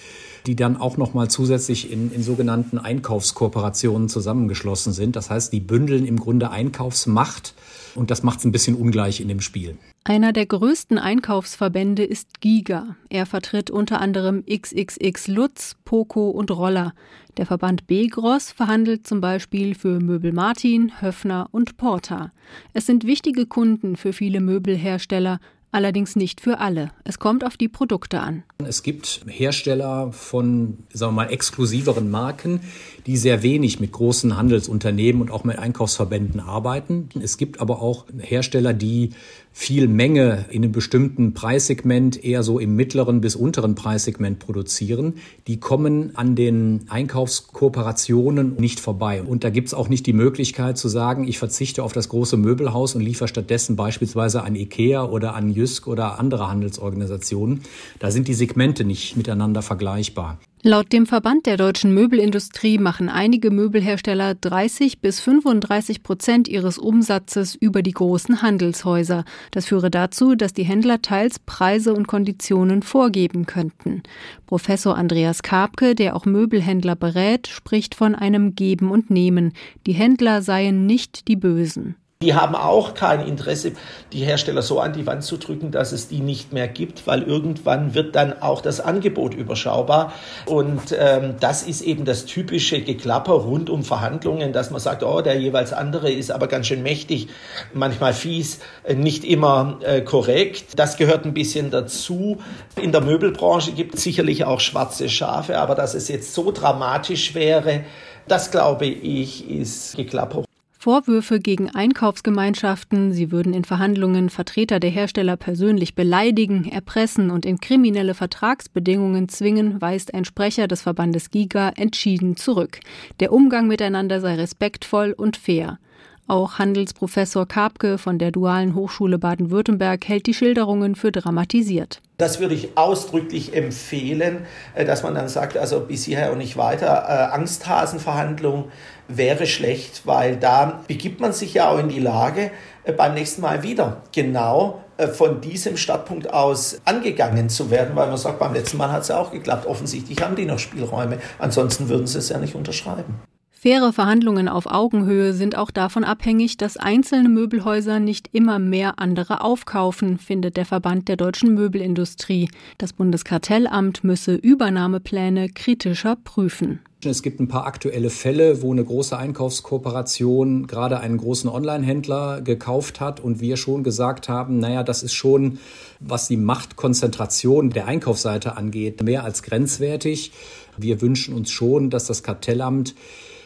die 0.46 0.56
dann 0.56 0.76
auch 0.76 0.96
noch 0.96 1.14
mal 1.14 1.28
zusätzlich 1.28 1.90
in, 1.92 2.12
in 2.12 2.22
sogenannten 2.22 2.78
Einkaufskooperationen 2.78 4.08
zusammengeschlossen 4.08 4.92
sind. 4.92 5.16
Das 5.16 5.30
heißt, 5.30 5.52
die 5.52 5.60
bündeln 5.60 6.06
im 6.06 6.18
Grunde 6.18 6.50
Einkaufsmacht 6.50 7.54
und 7.94 8.10
das 8.10 8.22
macht 8.22 8.38
es 8.38 8.44
ein 8.44 8.52
bisschen 8.52 8.76
ungleich 8.76 9.20
in 9.20 9.28
dem 9.28 9.40
Spiel. 9.40 9.76
Einer 10.04 10.32
der 10.32 10.46
größten 10.46 10.98
Einkaufsverbände 10.98 12.04
ist 12.04 12.40
Giga. 12.40 12.96
Er 13.10 13.26
vertritt 13.26 13.70
unter 13.70 14.00
anderem 14.00 14.44
XXX 14.46 15.28
Lutz, 15.28 15.76
Poco 15.84 16.30
und 16.30 16.50
Roller. 16.50 16.94
Der 17.36 17.46
Verband 17.46 17.86
B-Gross 17.86 18.52
verhandelt 18.52 19.06
zum 19.06 19.20
Beispiel 19.20 19.74
für 19.74 20.00
Möbel 20.00 20.32
Martin, 20.32 20.92
Höfner 21.00 21.48
und 21.50 21.76
Porta. 21.76 22.32
Es 22.72 22.86
sind 22.86 23.04
wichtige 23.04 23.46
Kunden 23.46 23.96
für 23.96 24.12
viele 24.12 24.40
Möbelhersteller, 24.40 25.40
allerdings 25.70 26.16
nicht 26.16 26.40
für 26.40 26.58
alle. 26.58 26.90
Es 27.04 27.18
kommt 27.18 27.44
auf 27.44 27.56
die 27.56 27.68
Produkte 27.68 28.20
an. 28.20 28.42
Es 28.66 28.82
gibt 28.82 29.22
Hersteller 29.26 30.12
von, 30.12 30.78
sagen 30.92 31.12
wir 31.12 31.24
mal, 31.24 31.32
exklusiveren 31.32 32.10
Marken, 32.10 32.60
die 33.06 33.16
sehr 33.16 33.42
wenig 33.42 33.80
mit 33.80 33.92
großen 33.92 34.36
Handelsunternehmen 34.36 35.22
und 35.22 35.30
auch 35.30 35.44
mit 35.44 35.58
Einkaufsverbänden 35.58 36.40
arbeiten. 36.40 37.08
Es 37.20 37.36
gibt 37.36 37.60
aber 37.60 37.80
auch 37.82 38.06
Hersteller, 38.18 38.72
die 38.74 39.10
viel 39.52 39.88
Menge 39.88 40.46
in 40.50 40.62
einem 40.62 40.72
bestimmten 40.72 41.34
Preissegment, 41.34 42.22
eher 42.24 42.42
so 42.42 42.58
im 42.58 42.76
mittleren 42.76 43.20
bis 43.20 43.34
unteren 43.34 43.74
Preissegment 43.74 44.38
produzieren. 44.38 45.14
Die 45.46 45.58
kommen 45.58 46.14
an 46.14 46.36
den 46.36 46.82
Einkaufskooperationen 46.88 48.56
nicht 48.56 48.80
vorbei. 48.80 49.22
Und 49.22 49.44
da 49.44 49.50
gibt 49.50 49.68
es 49.68 49.74
auch 49.74 49.88
nicht 49.88 50.06
die 50.06 50.12
Möglichkeit 50.12 50.78
zu 50.78 50.88
sagen, 50.88 51.26
ich 51.26 51.38
verzichte 51.38 51.82
auf 51.82 51.92
das 51.92 52.08
große 52.08 52.36
Möbelhaus 52.36 52.94
und 52.94 53.00
liefere 53.00 53.28
stattdessen 53.28 53.76
beispielsweise 53.76 54.42
an 54.42 54.54
IKEA 54.54 55.04
oder 55.04 55.34
an 55.34 55.50
Jysk 55.50 55.88
oder 55.88 56.18
andere 56.18 56.48
Handelsorganisationen. 56.48 57.62
Da 57.98 58.10
sind 58.10 58.28
die 58.28 58.34
Segmente 58.34 58.84
nicht 58.84 59.16
miteinander 59.16 59.62
vergleichbar. 59.62 60.38
Laut 60.62 60.92
dem 60.92 61.06
Verband 61.06 61.46
der 61.46 61.56
deutschen 61.56 61.94
Möbelindustrie 61.94 62.78
machen 62.78 63.08
einige 63.08 63.52
Möbelhersteller 63.52 64.34
30 64.34 65.00
bis 65.00 65.20
35 65.20 66.02
Prozent 66.02 66.48
ihres 66.48 66.78
Umsatzes 66.78 67.54
über 67.54 67.80
die 67.82 67.92
großen 67.92 68.42
Handelshäuser. 68.42 69.24
Das 69.52 69.66
führe 69.66 69.88
dazu, 69.88 70.34
dass 70.34 70.52
die 70.52 70.64
Händler 70.64 71.00
teils 71.00 71.38
Preise 71.38 71.94
und 71.94 72.08
Konditionen 72.08 72.82
vorgeben 72.82 73.46
könnten. 73.46 74.02
Professor 74.46 74.96
Andreas 74.96 75.44
Karpke, 75.44 75.94
der 75.94 76.16
auch 76.16 76.24
Möbelhändler 76.24 76.96
berät, 76.96 77.46
spricht 77.46 77.94
von 77.94 78.16
einem 78.16 78.56
Geben 78.56 78.90
und 78.90 79.10
Nehmen. 79.10 79.52
Die 79.86 79.92
Händler 79.92 80.42
seien 80.42 80.86
nicht 80.86 81.28
die 81.28 81.36
Bösen. 81.36 81.94
Die 82.20 82.34
haben 82.34 82.56
auch 82.56 82.94
kein 82.94 83.24
Interesse, 83.24 83.74
die 84.12 84.24
Hersteller 84.24 84.62
so 84.62 84.80
an 84.80 84.92
die 84.92 85.06
Wand 85.06 85.22
zu 85.22 85.36
drücken, 85.36 85.70
dass 85.70 85.92
es 85.92 86.08
die 86.08 86.18
nicht 86.18 86.52
mehr 86.52 86.66
gibt, 86.66 87.06
weil 87.06 87.22
irgendwann 87.22 87.94
wird 87.94 88.16
dann 88.16 88.42
auch 88.42 88.60
das 88.60 88.80
Angebot 88.80 89.34
überschaubar. 89.34 90.12
Und 90.44 90.92
ähm, 90.98 91.36
das 91.38 91.62
ist 91.62 91.80
eben 91.80 92.04
das 92.04 92.24
typische 92.24 92.80
Geklapper 92.80 93.34
rund 93.34 93.70
um 93.70 93.84
Verhandlungen, 93.84 94.52
dass 94.52 94.72
man 94.72 94.80
sagt, 94.80 95.04
oh, 95.04 95.20
der 95.20 95.38
jeweils 95.38 95.72
andere 95.72 96.10
ist 96.10 96.32
aber 96.32 96.48
ganz 96.48 96.66
schön 96.66 96.82
mächtig, 96.82 97.28
manchmal 97.72 98.12
fies, 98.12 98.58
äh, 98.82 98.96
nicht 98.96 99.24
immer 99.24 99.78
äh, 99.84 100.00
korrekt. 100.00 100.72
Das 100.74 100.96
gehört 100.96 101.24
ein 101.24 101.34
bisschen 101.34 101.70
dazu. 101.70 102.38
In 102.74 102.90
der 102.90 103.00
Möbelbranche 103.00 103.70
gibt 103.70 103.94
es 103.94 104.02
sicherlich 104.02 104.44
auch 104.44 104.58
schwarze 104.58 105.08
Schafe, 105.08 105.56
aber 105.60 105.76
dass 105.76 105.94
es 105.94 106.08
jetzt 106.08 106.34
so 106.34 106.50
dramatisch 106.50 107.36
wäre, 107.36 107.84
das 108.26 108.50
glaube 108.50 108.86
ich, 108.86 109.48
ist 109.48 109.94
Geklapper. 109.94 110.47
Vorwürfe 110.80 111.40
gegen 111.40 111.70
Einkaufsgemeinschaften, 111.70 113.12
sie 113.12 113.32
würden 113.32 113.52
in 113.52 113.64
Verhandlungen 113.64 114.30
Vertreter 114.30 114.78
der 114.78 114.90
Hersteller 114.90 115.36
persönlich 115.36 115.96
beleidigen, 115.96 116.70
erpressen 116.70 117.32
und 117.32 117.44
in 117.44 117.58
kriminelle 117.58 118.14
Vertragsbedingungen 118.14 119.28
zwingen, 119.28 119.80
weist 119.80 120.14
ein 120.14 120.24
Sprecher 120.24 120.68
des 120.68 120.82
Verbandes 120.82 121.32
Giga 121.32 121.70
entschieden 121.70 122.36
zurück. 122.36 122.78
Der 123.18 123.32
Umgang 123.32 123.66
miteinander 123.66 124.20
sei 124.20 124.36
respektvoll 124.36 125.14
und 125.16 125.36
fair. 125.36 125.80
Auch 126.28 126.58
Handelsprofessor 126.58 127.48
Karpke 127.48 127.96
von 127.96 128.18
der 128.18 128.30
Dualen 128.30 128.74
Hochschule 128.74 129.18
Baden-Württemberg 129.18 130.06
hält 130.06 130.26
die 130.26 130.34
Schilderungen 130.34 130.94
für 130.94 131.10
dramatisiert. 131.10 132.02
Das 132.18 132.38
würde 132.38 132.54
ich 132.54 132.76
ausdrücklich 132.76 133.54
empfehlen, 133.54 134.44
äh, 134.74 134.84
dass 134.84 135.02
man 135.02 135.14
dann 135.14 135.28
sagt, 135.28 135.56
also 135.56 135.80
bis 135.80 136.04
hierher 136.04 136.30
und 136.30 136.38
nicht 136.38 136.58
weiter. 136.58 137.06
Äh, 137.08 137.34
Angsthasenverhandlung 137.34 138.66
wäre 139.08 139.46
schlecht, 139.46 140.02
weil 140.04 140.36
da 140.36 140.80
begibt 140.86 141.20
man 141.20 141.32
sich 141.32 141.54
ja 141.54 141.70
auch 141.70 141.78
in 141.78 141.88
die 141.88 142.00
Lage, 142.00 142.50
äh, 142.84 142.92
beim 142.92 143.14
nächsten 143.14 143.42
Mal 143.42 143.62
wieder 143.62 144.02
genau 144.14 144.82
von 145.12 145.40
diesem 145.40 145.76
Startpunkt 145.76 146.32
aus 146.32 146.80
angegangen 146.84 147.48
zu 147.48 147.70
werden, 147.70 147.94
weil 147.94 148.08
man 148.08 148.16
sagt, 148.16 148.40
beim 148.40 148.52
letzten 148.52 148.78
Mal 148.78 148.90
hat 148.90 149.02
es 149.02 149.08
ja 149.08 149.18
auch 149.18 149.30
geklappt. 149.30 149.64
Offensichtlich 149.64 150.20
haben 150.20 150.34
die 150.34 150.44
noch 150.44 150.58
Spielräume. 150.58 151.18
Ansonsten 151.38 151.88
würden 151.88 152.08
sie 152.08 152.18
es 152.18 152.30
ja 152.30 152.38
nicht 152.38 152.56
unterschreiben. 152.56 153.14
Faire 153.60 153.92
Verhandlungen 153.92 154.48
auf 154.48 154.66
Augenhöhe 154.66 155.32
sind 155.32 155.56
auch 155.56 155.72
davon 155.72 156.04
abhängig, 156.04 156.58
dass 156.58 156.76
einzelne 156.76 157.28
Möbelhäuser 157.28 157.98
nicht 157.98 158.28
immer 158.32 158.60
mehr 158.60 159.00
andere 159.00 159.40
aufkaufen, 159.40 160.16
findet 160.16 160.56
der 160.56 160.64
Verband 160.64 161.08
der 161.08 161.16
deutschen 161.16 161.54
Möbelindustrie. 161.54 162.50
Das 162.78 162.92
Bundeskartellamt 162.92 164.04
müsse 164.04 164.36
Übernahmepläne 164.36 165.48
kritischer 165.48 166.14
prüfen. 166.22 166.78
Es 167.04 167.22
gibt 167.22 167.38
ein 167.38 167.46
paar 167.46 167.64
aktuelle 167.64 168.10
Fälle, 168.10 168.60
wo 168.60 168.72
eine 168.72 168.84
große 168.84 169.16
Einkaufskooperation 169.16 170.66
gerade 170.66 170.98
einen 170.98 171.16
großen 171.16 171.48
Online-Händler 171.48 172.40
gekauft 172.40 172.98
hat 172.98 173.20
und 173.20 173.38
wir 173.40 173.56
schon 173.56 173.84
gesagt 173.84 174.28
haben, 174.28 174.58
naja, 174.58 174.82
das 174.82 175.04
ist 175.04 175.14
schon, 175.14 175.60
was 176.00 176.26
die 176.26 176.36
Machtkonzentration 176.36 177.70
der 177.70 177.86
Einkaufsseite 177.86 178.56
angeht, 178.56 179.00
mehr 179.00 179.22
als 179.22 179.44
grenzwertig. 179.44 180.32
Wir 180.76 181.00
wünschen 181.00 181.34
uns 181.34 181.52
schon, 181.52 181.88
dass 181.88 182.06
das 182.06 182.24
Kartellamt 182.24 182.96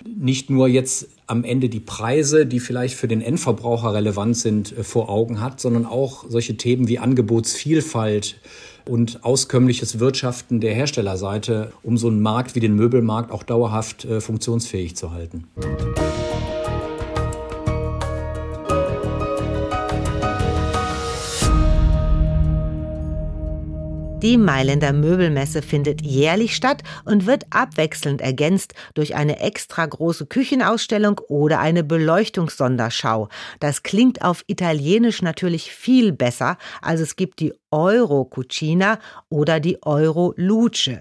nicht 0.05 0.51
nur 0.51 0.69
jetzt 0.69 1.09
am 1.27 1.45
Ende 1.45 1.69
die 1.69 1.81
Preise, 1.81 2.47
die 2.47 2.61
vielleicht 2.61 2.95
für 2.95 3.09
den 3.09 3.21
Endverbraucher 3.21 3.95
relevant 3.95 4.37
sind, 4.37 4.77
äh, 4.77 4.85
vor 4.85 5.09
Augen 5.09 5.41
hat, 5.41 5.61
sondern 5.61 5.87
auch 5.87 6.25
solche 6.29 6.57
Themen 6.57 6.89
wie 6.89 6.99
Angebotsvielfalt 6.99 8.37
und 8.89 9.25
auskömmliches 9.25 10.01
Wirtschaften 10.01 10.61
der 10.61 10.75
Herstellerseite, 10.75 11.73
um 11.83 11.97
so 11.97 12.09
einen 12.09 12.21
Markt 12.21 12.55
wie 12.55 12.61
den 12.61 12.75
Möbelmarkt 12.75 13.31
auch 13.31 13.43
dauerhaft 13.43 14.05
äh, 14.05 14.21
funktionsfähig 14.21 14.97
zu 14.97 15.13
halten. 15.13 15.45
Die 24.23 24.39
Mailänder 24.39 24.93
Möbelmesse 24.93 25.63
findet 25.63 26.01
jährlich 26.01 26.55
statt 26.55 26.85
und 27.05 27.27
wird 27.27 27.45
abwechselnd 27.51 28.21
ergänzt 28.21 28.73
durch 28.95 29.17
eine 29.17 29.41
extra 29.41 29.85
große 29.85 30.27
Küchenausstellung 30.27 31.21
oder 31.27 31.59
eine 31.59 31.83
Beleuchtungssonderschau. 31.83 33.29
Das 33.59 33.83
klingt 33.83 34.23
auf 34.23 34.45
Italienisch 34.47 35.23
natürlich 35.23 35.73
viel 35.73 36.13
besser, 36.13 36.57
also 36.83 37.03
es 37.03 37.17
gibt 37.17 37.41
die 37.41 37.53
Euro 37.73 38.25
Cucina 38.25 39.01
oder 39.29 39.59
die 39.59 39.83
Euro 39.83 40.35
Luce. 40.37 40.99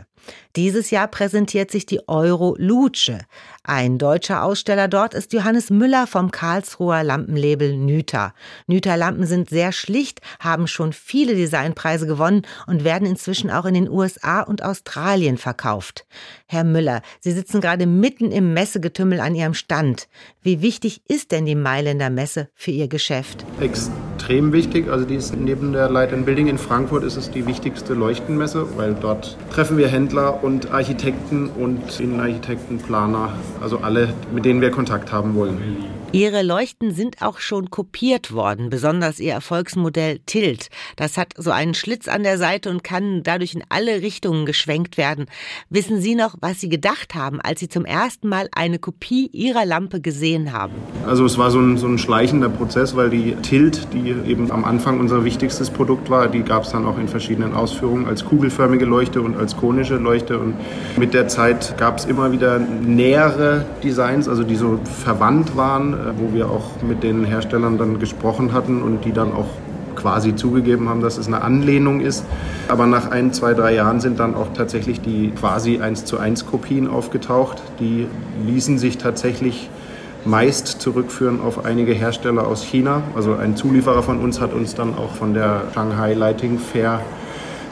Dieses 0.58 0.92
Jahr 0.92 1.08
präsentiert 1.08 1.72
sich 1.72 1.86
die 1.86 2.10
Euro 2.10 2.56
Luce. 2.58 3.20
Ein 3.64 3.98
deutscher 3.98 4.44
Aussteller 4.44 4.90
dort 4.90 5.14
ist 5.14 5.32
Johannes 5.32 5.70
Müller 5.70 6.08
vom 6.08 6.32
Karlsruher 6.32 7.04
Lampenlabel 7.04 7.78
Nüter. 7.78 8.34
Nüter 8.68 8.98
Lampen 8.98 9.26
sind 9.26 9.50
sehr 9.50 9.72
schlicht, 9.72 10.20
haben 10.40 10.68
schon 10.68 10.92
viele 10.92 11.36
Designpreise 11.36 12.06
gewonnen 12.06 12.42
und 12.68 12.84
werden 12.84 13.08
inzwischen 13.08 13.50
auch 13.50 13.66
in 13.66 13.76
den 13.76 13.90
USA 13.90 14.42
und 14.42 14.62
Australien 14.64 15.38
verkauft. 15.38 16.06
Herr 16.48 16.66
Müller, 16.66 17.02
Sie 17.22 17.32
sitzen 17.32 17.62
gerade 17.62 17.86
mitten 17.86 18.32
im 18.32 18.54
Messegetümmel 18.54 19.22
an 19.22 19.36
Ihrem 19.36 19.54
Stand. 19.54 20.10
Wie 20.42 20.62
wichtig 20.62 21.02
ist 21.08 21.32
denn 21.32 21.46
die 21.46 21.56
Mailänder 21.56 22.10
Messe 22.10 22.50
für 22.56 22.72
Ihr 22.72 22.90
Geschäft? 22.90 23.46
Extrem 23.62 24.52
wichtig. 24.52 24.90
Also 24.90 25.06
die 25.06 25.16
ist 25.16 25.36
neben 25.36 25.72
der 25.72 25.90
Light 25.90 26.12
Building 26.26 26.48
in 26.48 26.58
Frankfurt 26.58 27.04
ist 27.04 27.16
es 27.16 27.32
die 27.32 27.46
wichtigste 27.46 27.94
Leuchtenmesse, 27.94 28.76
weil 28.76 28.96
dort 28.96 29.38
treffen 29.52 29.78
wir 29.78 29.88
Händler 29.88 30.41
und 30.42 30.72
Architekten 30.72 31.50
und 31.50 32.00
Innenarchitekten, 32.00 32.80
Planer, 32.80 33.34
also 33.62 33.80
alle, 33.80 34.14
mit 34.34 34.46
denen 34.46 34.62
wir 34.62 34.72
Kontakt 34.72 35.12
haben 35.12 35.36
wollen. 35.36 35.86
Ihre 36.14 36.44
Leuchten 36.44 36.94
sind 36.94 37.22
auch 37.22 37.40
schon 37.40 37.70
kopiert 37.70 38.34
worden, 38.34 38.70
besonders 38.70 39.22
Ihr 39.22 39.32
Erfolgsmodell 39.32 40.20
Tilt. 40.26 40.68
Das 40.98 41.16
hat 41.16 41.36
so 41.38 41.52
einen 41.52 41.74
Schlitz 41.74 42.10
an 42.10 42.24
der 42.24 42.38
Seite 42.38 42.70
und 42.70 42.84
kann 42.84 43.24
dadurch 43.24 43.54
in 43.56 43.64
alle 43.70 44.02
Richtungen 44.02 44.46
geschwenkt 44.46 44.98
werden. 44.98 45.28
Wissen 45.70 46.02
Sie 46.02 46.16
noch, 46.16 46.36
was 46.42 46.60
Sie 46.60 46.68
gedacht 46.68 47.16
haben, 47.16 47.40
als 47.40 47.62
Sie 47.62 47.70
zum 47.70 47.86
ersten 47.86 48.28
Mal 48.28 48.50
eine 48.54 48.78
Kopie 48.78 49.30
Ihrer 49.32 49.66
Lampe 49.66 50.02
gesehen 50.02 50.52
haben? 50.52 50.74
Also 51.08 51.24
es 51.24 51.38
war 51.38 51.50
so 51.50 51.62
ein, 51.62 51.78
so 51.78 51.88
ein 51.88 51.98
schleichender 51.98 52.50
Prozess, 52.50 52.94
weil 52.98 53.10
die 53.10 53.36
Tilt, 53.36 53.88
die 53.94 54.10
eben 54.30 54.52
am 54.52 54.66
Anfang 54.66 55.00
unser 55.00 55.24
wichtigstes 55.24 55.70
Produkt 55.70 56.10
war, 56.10 56.28
die 56.28 56.44
gab 56.44 56.64
es 56.64 56.72
dann 56.72 56.86
auch 56.86 56.98
in 56.98 57.08
verschiedenen 57.08 57.54
Ausführungen 57.54 58.06
als 58.06 58.26
kugelförmige 58.26 58.84
Leuchte 58.84 59.22
und 59.22 59.38
als 59.38 59.56
konische 59.56 59.96
Leuchte. 59.96 60.40
Und 60.40 60.56
mit 60.98 61.14
der 61.14 61.30
Zeit 61.30 61.78
gab 61.78 62.00
es 62.00 62.04
immer 62.04 62.34
wieder 62.34 62.60
nähere 62.60 63.66
Designs, 63.82 64.28
also 64.28 64.44
die 64.44 64.58
so 64.58 64.78
verwandt 64.84 65.56
waren 65.56 66.01
wo 66.18 66.34
wir 66.34 66.50
auch 66.50 66.82
mit 66.88 67.04
den 67.04 67.24
Herstellern 67.24 67.78
dann 67.78 68.00
gesprochen 68.00 68.54
hatten 68.54 68.82
und 68.82 69.06
die 69.06 69.12
dann 69.12 69.32
auch 69.34 69.48
quasi 69.96 70.36
zugegeben 70.36 70.90
haben, 70.90 71.02
dass 71.02 71.18
es 71.18 71.28
eine 71.28 71.42
Anlehnung 71.42 72.02
ist. 72.02 72.26
Aber 72.68 72.88
nach 72.88 73.12
ein, 73.12 73.34
zwei, 73.34 73.54
drei 73.54 73.76
Jahren 73.76 74.00
sind 74.00 74.20
dann 74.20 74.36
auch 74.36 74.54
tatsächlich 74.54 75.02
die 75.02 75.32
quasi 75.32 75.80
1 75.80 76.06
zu 76.06 76.18
1 76.18 76.46
Kopien 76.46 76.88
aufgetaucht. 76.88 77.62
Die 77.80 78.08
ließen 78.46 78.78
sich 78.78 78.98
tatsächlich 78.98 79.70
meist 80.26 80.68
zurückführen 80.68 81.40
auf 81.42 81.66
einige 81.66 81.94
Hersteller 81.94 82.48
aus 82.48 82.64
China. 82.64 83.02
Also 83.16 83.36
ein 83.36 83.56
Zulieferer 83.56 84.04
von 84.04 84.20
uns 84.20 84.40
hat 84.40 84.54
uns 84.54 84.76
dann 84.76 84.96
auch 84.96 85.16
von 85.16 85.34
der 85.34 85.64
Shanghai 85.74 86.14
Lighting 86.14 86.60
Fair 86.60 87.02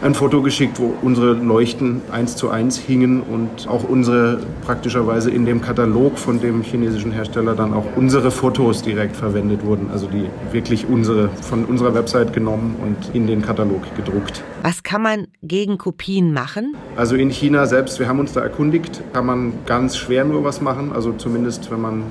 ein 0.01 0.15
Foto 0.15 0.41
geschickt, 0.41 0.79
wo 0.79 0.93
unsere 1.01 1.33
Leuchten 1.33 2.01
eins 2.11 2.35
zu 2.35 2.49
eins 2.49 2.77
hingen 2.77 3.21
und 3.21 3.67
auch 3.67 3.83
unsere 3.83 4.39
praktischerweise 4.65 5.29
in 5.29 5.45
dem 5.45 5.61
Katalog 5.61 6.17
von 6.17 6.39
dem 6.39 6.61
chinesischen 6.61 7.11
Hersteller 7.11 7.53
dann 7.53 7.73
auch 7.73 7.85
unsere 7.95 8.31
Fotos 8.31 8.81
direkt 8.81 9.17
verwendet 9.17 9.65
wurden, 9.65 9.89
also 9.91 10.07
die 10.07 10.25
wirklich 10.53 10.87
unsere 10.87 11.29
von 11.41 11.65
unserer 11.65 11.93
Website 11.93 12.31
genommen 12.31 12.75
und 12.81 13.13
in 13.13 13.27
den 13.27 13.41
Katalog 13.41 13.83
gedruckt. 13.95 14.43
Was 14.63 14.83
kann 14.83 15.01
man 15.01 15.27
gegen 15.43 15.77
Kopien 15.77 16.33
machen? 16.33 16.75
Also 16.95 17.15
in 17.15 17.29
China 17.29 17.65
selbst, 17.65 17.99
wir 17.99 18.07
haben 18.07 18.19
uns 18.19 18.33
da 18.33 18.41
erkundigt, 18.41 19.01
kann 19.13 19.25
man 19.25 19.53
ganz 19.65 19.97
schwer 19.97 20.23
nur 20.23 20.43
was 20.43 20.61
machen, 20.61 20.91
also 20.93 21.11
zumindest 21.13 21.69
wenn 21.71 21.81
man 21.81 22.03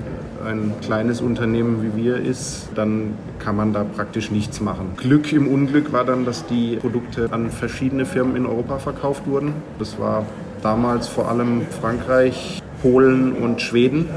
ein 0.45 0.75
kleines 0.81 1.21
Unternehmen 1.21 1.83
wie 1.83 2.03
wir 2.03 2.17
ist, 2.17 2.69
dann 2.75 3.15
kann 3.39 3.57
man 3.57 3.73
da 3.73 3.85
praktisch 3.85 4.31
nichts 4.31 4.61
machen. 4.61 4.93
Glück 4.97 5.33
im 5.33 5.49
Unglück 5.49 5.93
war 5.93 6.05
dann, 6.05 6.25
dass 6.25 6.47
die 6.47 6.77
Produkte 6.77 7.29
an 7.31 7.51
verschiedene 7.51 8.05
Firmen 8.05 8.37
in 8.37 8.47
Europa 8.47 8.79
verkauft 8.79 9.27
wurden. 9.27 9.55
Das 9.79 9.99
war 9.99 10.27
damals 10.63 11.09
vor 11.09 11.29
allem 11.29 11.63
Frankreich, 11.81 12.63
Polen 12.83 13.33
und 13.33 13.61
Schweden 13.61 14.09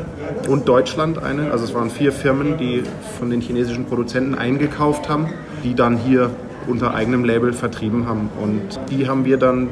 und 0.47 0.67
Deutschland 0.67 1.21
eine. 1.21 1.51
Also 1.51 1.65
es 1.65 1.73
waren 1.73 1.89
vier 1.89 2.11
Firmen, 2.11 2.57
die 2.57 2.83
von 3.17 3.29
den 3.29 3.41
chinesischen 3.41 3.85
Produzenten 3.85 4.35
eingekauft 4.35 5.09
haben, 5.09 5.27
die 5.63 5.73
dann 5.73 5.97
hier 5.97 6.29
unter 6.67 6.93
eigenem 6.93 7.25
Label 7.25 7.53
vertrieben 7.53 8.07
haben. 8.07 8.29
Und 8.41 8.79
die 8.91 9.07
haben 9.07 9.25
wir 9.25 9.37
dann 9.37 9.69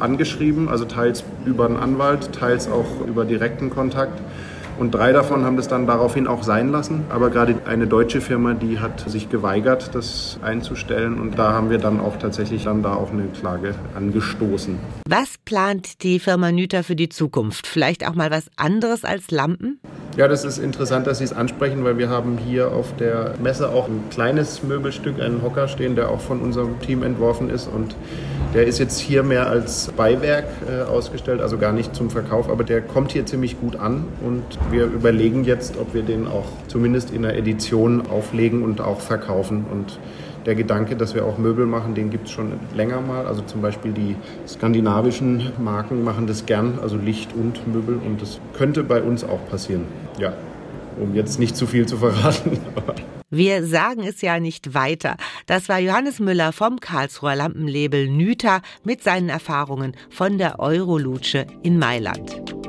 angeschrieben, 0.00 0.68
also 0.68 0.84
teils 0.84 1.24
über 1.44 1.66
einen 1.66 1.76
Anwalt, 1.76 2.32
teils 2.32 2.68
auch 2.68 3.06
über 3.06 3.24
direkten 3.24 3.70
Kontakt 3.70 4.20
und 4.78 4.92
drei 4.92 5.12
davon 5.12 5.44
haben 5.44 5.56
das 5.56 5.68
dann 5.68 5.86
daraufhin 5.86 6.26
auch 6.26 6.42
sein 6.42 6.70
lassen. 6.70 7.04
Aber 7.08 7.30
gerade 7.30 7.56
eine 7.64 7.86
deutsche 7.86 8.20
Firma, 8.20 8.54
die 8.54 8.80
hat 8.80 9.08
sich 9.08 9.30
geweigert, 9.30 9.94
das 9.94 10.38
einzustellen. 10.42 11.20
Und 11.20 11.38
da 11.38 11.52
haben 11.52 11.70
wir 11.70 11.78
dann 11.78 12.00
auch 12.00 12.16
tatsächlich 12.16 12.64
dann 12.64 12.82
da 12.82 12.94
auch 12.94 13.12
eine 13.12 13.24
Klage 13.26 13.74
angestoßen. 13.94 14.78
Was 15.08 15.34
plant 15.44 16.02
die 16.02 16.18
Firma 16.18 16.50
Nüter 16.50 16.82
für 16.82 16.96
die 16.96 17.08
Zukunft? 17.08 17.66
Vielleicht 17.66 18.06
auch 18.06 18.14
mal 18.14 18.30
was 18.30 18.46
anderes 18.56 19.04
als 19.04 19.30
Lampen? 19.30 19.78
Ja, 20.16 20.28
das 20.28 20.44
ist 20.44 20.58
interessant, 20.58 21.06
dass 21.06 21.18
Sie 21.18 21.24
es 21.24 21.32
ansprechen, 21.32 21.84
weil 21.84 21.98
wir 21.98 22.08
haben 22.08 22.38
hier 22.38 22.70
auf 22.70 22.94
der 22.96 23.34
Messe 23.42 23.70
auch 23.70 23.88
ein 23.88 24.04
kleines 24.10 24.62
Möbelstück, 24.62 25.20
einen 25.20 25.42
Hocker 25.42 25.66
stehen, 25.66 25.96
der 25.96 26.10
auch 26.10 26.20
von 26.20 26.40
unserem 26.40 26.78
Team 26.80 27.02
entworfen 27.02 27.50
ist. 27.50 27.68
Und 27.68 27.96
der 28.54 28.66
ist 28.66 28.78
jetzt 28.78 29.00
hier 29.00 29.24
mehr 29.24 29.48
als 29.48 29.90
Beiwerk 29.96 30.46
äh, 30.68 30.82
ausgestellt, 30.82 31.40
also 31.40 31.58
gar 31.58 31.72
nicht 31.72 31.94
zum 31.94 32.08
Verkauf, 32.08 32.48
aber 32.48 32.62
der 32.62 32.80
kommt 32.80 33.10
hier 33.10 33.26
ziemlich 33.26 33.60
gut 33.60 33.76
an. 33.76 34.04
Und 34.24 34.44
wir 34.70 34.84
überlegen 34.84 35.44
jetzt, 35.44 35.76
ob 35.76 35.92
wir 35.92 36.02
den 36.02 36.28
auch 36.28 36.46
zumindest 36.68 37.10
in 37.10 37.22
der 37.22 37.36
Edition 37.36 38.06
auflegen 38.06 38.62
und 38.62 38.80
auch 38.80 39.00
verkaufen. 39.00 39.66
Und 39.70 39.98
der 40.46 40.54
Gedanke, 40.54 40.94
dass 40.94 41.14
wir 41.14 41.24
auch 41.24 41.36
Möbel 41.36 41.66
machen, 41.66 41.94
den 41.94 42.10
gibt 42.10 42.26
es 42.26 42.32
schon 42.32 42.52
länger 42.76 43.00
mal. 43.00 43.26
Also 43.26 43.42
zum 43.42 43.60
Beispiel 43.60 43.92
die 43.92 44.14
skandinavischen 44.46 45.52
Marken 45.58 46.04
machen 46.04 46.26
das 46.28 46.46
gern, 46.46 46.78
also 46.80 46.96
Licht 46.96 47.30
und 47.34 47.66
Möbel. 47.66 47.98
Und 48.04 48.22
das 48.22 48.38
könnte 48.56 48.84
bei 48.84 49.02
uns 49.02 49.24
auch 49.24 49.44
passieren. 49.50 49.86
Ja, 50.18 50.32
um 50.98 51.14
jetzt 51.14 51.38
nicht 51.38 51.56
zu 51.56 51.66
viel 51.66 51.86
zu 51.86 51.98
verraten. 51.98 52.58
Wir 53.30 53.66
sagen 53.66 54.04
es 54.04 54.20
ja 54.20 54.38
nicht 54.38 54.74
weiter. 54.74 55.16
Das 55.46 55.68
war 55.68 55.80
Johannes 55.80 56.20
Müller 56.20 56.52
vom 56.52 56.78
Karlsruher 56.78 57.34
Lampenlabel 57.34 58.08
Nüter 58.08 58.62
mit 58.84 59.02
seinen 59.02 59.28
Erfahrungen 59.28 59.96
von 60.08 60.38
der 60.38 60.60
Eurolutsche 60.60 61.46
in 61.62 61.78
Mailand. 61.78 62.63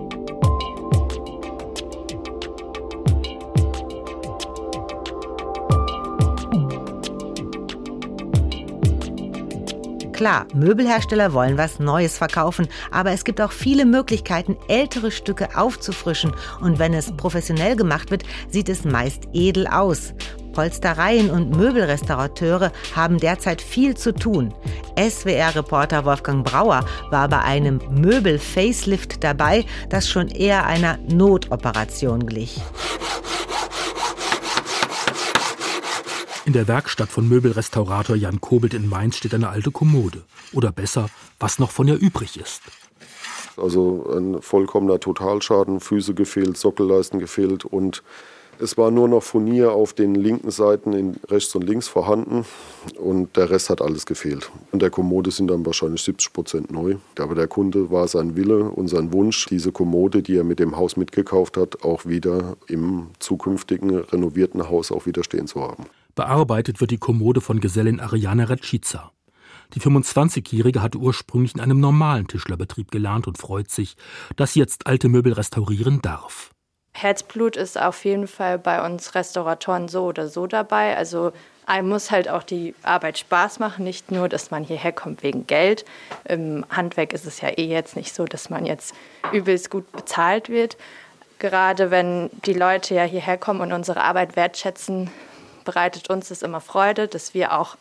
Klar, 10.15 10.48
Möbelhersteller 10.53 11.34
wollen 11.34 11.57
was 11.57 11.79
Neues 11.79 12.17
verkaufen, 12.17 12.69
aber 12.89 13.12
es 13.12 13.25
gibt 13.25 13.41
auch 13.41 13.51
viele 13.51 13.86
Möglichkeiten, 13.86 14.55
ältere 14.69 15.12
Stücke 15.12 15.50
aufzufrischen. 15.57 16.31
Und 16.62 16.79
wenn 16.79 16.93
es 16.93 17.12
professionell 17.12 17.75
gemacht 17.75 18.12
wird, 18.12 18.24
sieht 18.50 18.69
es 18.69 18.86
meist 18.86 19.24
edel 19.34 19.67
aus. 19.67 20.13
Polstereien 20.53 21.29
und 21.29 21.57
Möbelrestaurateure 21.57 22.72
haben 22.95 23.17
derzeit 23.17 23.62
viel 23.62 23.98
zu 23.98 24.13
tun. 24.13 24.53
SWR-Reporter 24.98 26.05
Wolfgang 26.05 26.45
Brauer 26.45 26.86
war 27.10 27.27
bei 27.27 27.39
einem 27.39 27.81
Möbel-Facelift 27.89 29.22
dabei, 29.22 29.65
das 29.89 30.07
schon 30.07 30.29
eher 30.29 30.65
einer 30.65 30.98
Notoperation 31.10 32.25
glich. 32.25 32.62
In 36.45 36.53
der 36.53 36.67
Werkstatt 36.67 37.09
von 37.09 37.27
Möbelrestaurator 37.27 38.15
Jan 38.15 38.39
Kobelt 38.39 38.75
in 38.75 38.87
Mainz 38.87 39.17
steht 39.17 39.33
eine 39.33 39.49
alte 39.49 39.71
Kommode. 39.71 40.22
Oder 40.53 40.72
besser, 40.72 41.07
was 41.39 41.57
noch 41.57 41.72
von 41.72 41.87
ihr 41.87 41.96
übrig 41.96 42.39
ist. 42.39 42.61
Also 43.57 44.05
ein 44.15 44.39
vollkommener 44.43 45.00
Totalschaden, 45.00 45.79
Füße 45.79 46.13
gefehlt, 46.13 46.55
Sockelleisten 46.57 47.20
gefehlt 47.20 47.65
und 47.65 48.03
es 48.59 48.77
war 48.77 48.91
nur 48.91 49.07
noch 49.07 49.24
Furnier 49.24 49.72
auf 49.72 49.93
den 49.93 50.13
linken 50.13 50.51
Seiten 50.51 50.93
in 50.93 51.17
rechts 51.29 51.53
und 51.55 51.63
links 51.63 51.87
vorhanden 51.87 52.46
und 52.98 53.35
der 53.35 53.50
Rest 53.50 53.72
hat 53.72 53.81
alles 53.81 54.05
gefehlt. 54.05 54.51
Und 54.72 54.83
der 54.83 54.91
Kommode 54.91 55.31
sind 55.31 55.48
dann 55.48 55.65
wahrscheinlich 55.65 56.03
70 56.03 56.31
Prozent 56.31 56.72
neu. 56.72 56.96
Aber 57.20 57.35
der 57.35 57.48
Kunde 57.48 57.89
war 57.91 58.07
sein 58.07 58.37
Wille 58.37 58.70
und 58.70 58.87
sein 58.87 59.11
Wunsch, 59.11 59.48
diese 59.48 59.72
Kommode, 59.72 60.22
die 60.22 60.37
er 60.37 60.43
mit 60.43 60.59
dem 60.59 60.77
Haus 60.77 60.96
mitgekauft 60.96 61.57
hat, 61.57 61.83
auch 61.83 62.05
wieder 62.05 62.55
im 62.67 63.07
zukünftigen 63.20 63.98
renovierten 63.98 64.70
Haus 64.70 64.91
auch 64.91 65.05
wieder 65.05 65.24
stehen 65.24 65.48
zu 65.48 65.61
haben. 65.61 65.85
Bearbeitet 66.15 66.79
wird 66.79 66.91
die 66.91 66.97
Kommode 66.97 67.41
von 67.41 67.59
Gesellin 67.59 67.99
Ariane 67.99 68.49
Retschica. 68.49 69.11
Die 69.73 69.81
25-Jährige 69.81 70.81
hatte 70.81 70.97
ursprünglich 70.97 71.55
in 71.55 71.59
einem 71.59 71.81
normalen 71.81 72.27
Tischlerbetrieb 72.27 72.89
gelernt 72.89 73.27
und 73.27 73.37
freut 73.37 73.69
sich, 73.69 73.97
dass 74.37 74.53
sie 74.53 74.59
jetzt 74.59 74.87
alte 74.87 75.09
Möbel 75.09 75.33
restaurieren 75.33 76.01
darf. 76.01 76.51
Herzblut 76.93 77.57
ist 77.57 77.79
auf 77.79 78.05
jeden 78.05 78.27
Fall 78.27 78.57
bei 78.57 78.85
uns 78.85 79.15
Restauratoren 79.15 79.89
so 79.89 80.05
oder 80.05 80.29
so 80.29 80.47
dabei. 80.47 80.95
Also 80.95 81.33
einem 81.65 81.89
muss 81.89 82.11
halt 82.11 82.29
auch 82.29 82.43
die 82.43 82.73
Arbeit 82.83 83.17
Spaß 83.17 83.59
machen, 83.59 83.83
nicht 83.83 84.11
nur, 84.11 84.29
dass 84.29 84.51
man 84.51 84.63
hierher 84.63 84.93
kommt 84.93 85.21
wegen 85.21 85.45
Geld. 85.47 85.83
Im 86.23 86.63
Handwerk 86.69 87.11
ist 87.11 87.25
es 87.25 87.41
ja 87.41 87.49
eh 87.49 87.67
jetzt 87.67 87.97
nicht 87.97 88.15
so, 88.15 88.23
dass 88.23 88.49
man 88.49 88.65
jetzt 88.65 88.95
übelst 89.33 89.69
gut 89.69 89.91
bezahlt 89.91 90.47
wird. 90.47 90.77
Gerade 91.39 91.91
wenn 91.91 92.29
die 92.45 92.53
Leute 92.53 92.95
ja 92.95 93.03
hierher 93.03 93.37
kommen 93.37 93.59
und 93.59 93.73
unsere 93.73 94.01
Arbeit 94.01 94.37
wertschätzen, 94.37 95.09
bereitet 95.65 96.09
uns 96.09 96.29
das 96.29 96.41
immer 96.41 96.61
Freude, 96.61 97.09
dass 97.09 97.33
wir 97.33 97.57
auch 97.57 97.75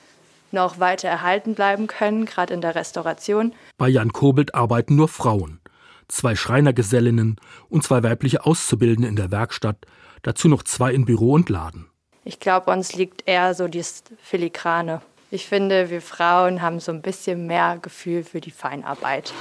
noch 0.50 0.80
weiter 0.80 1.08
erhalten 1.08 1.54
bleiben 1.54 1.86
können, 1.86 2.24
gerade 2.24 2.54
in 2.54 2.60
der 2.60 2.74
Restauration. 2.74 3.52
Bei 3.76 3.88
Jan 3.88 4.12
Kobelt 4.12 4.54
arbeiten 4.54 4.96
nur 4.96 5.08
Frauen. 5.08 5.60
Zwei 6.08 6.34
Schreinergesellinnen 6.34 7.36
und 7.68 7.84
zwei 7.84 8.02
weibliche 8.02 8.44
Auszubildende 8.44 9.08
in 9.08 9.16
der 9.16 9.30
Werkstatt, 9.30 9.76
dazu 10.22 10.48
noch 10.48 10.62
zwei 10.62 10.92
in 10.92 11.04
Büro 11.04 11.32
und 11.32 11.48
Laden. 11.48 11.86
Ich 12.24 12.40
glaube, 12.40 12.70
uns 12.70 12.94
liegt 12.94 13.28
eher 13.28 13.54
so 13.54 13.68
das 13.68 14.02
Filigrane. 14.22 15.02
Ich 15.30 15.46
finde, 15.46 15.90
wir 15.90 16.00
Frauen 16.00 16.62
haben 16.62 16.80
so 16.80 16.92
ein 16.92 17.02
bisschen 17.02 17.46
mehr 17.46 17.78
Gefühl 17.80 18.22
für 18.24 18.40
die 18.40 18.50
Feinarbeit. 18.50 19.32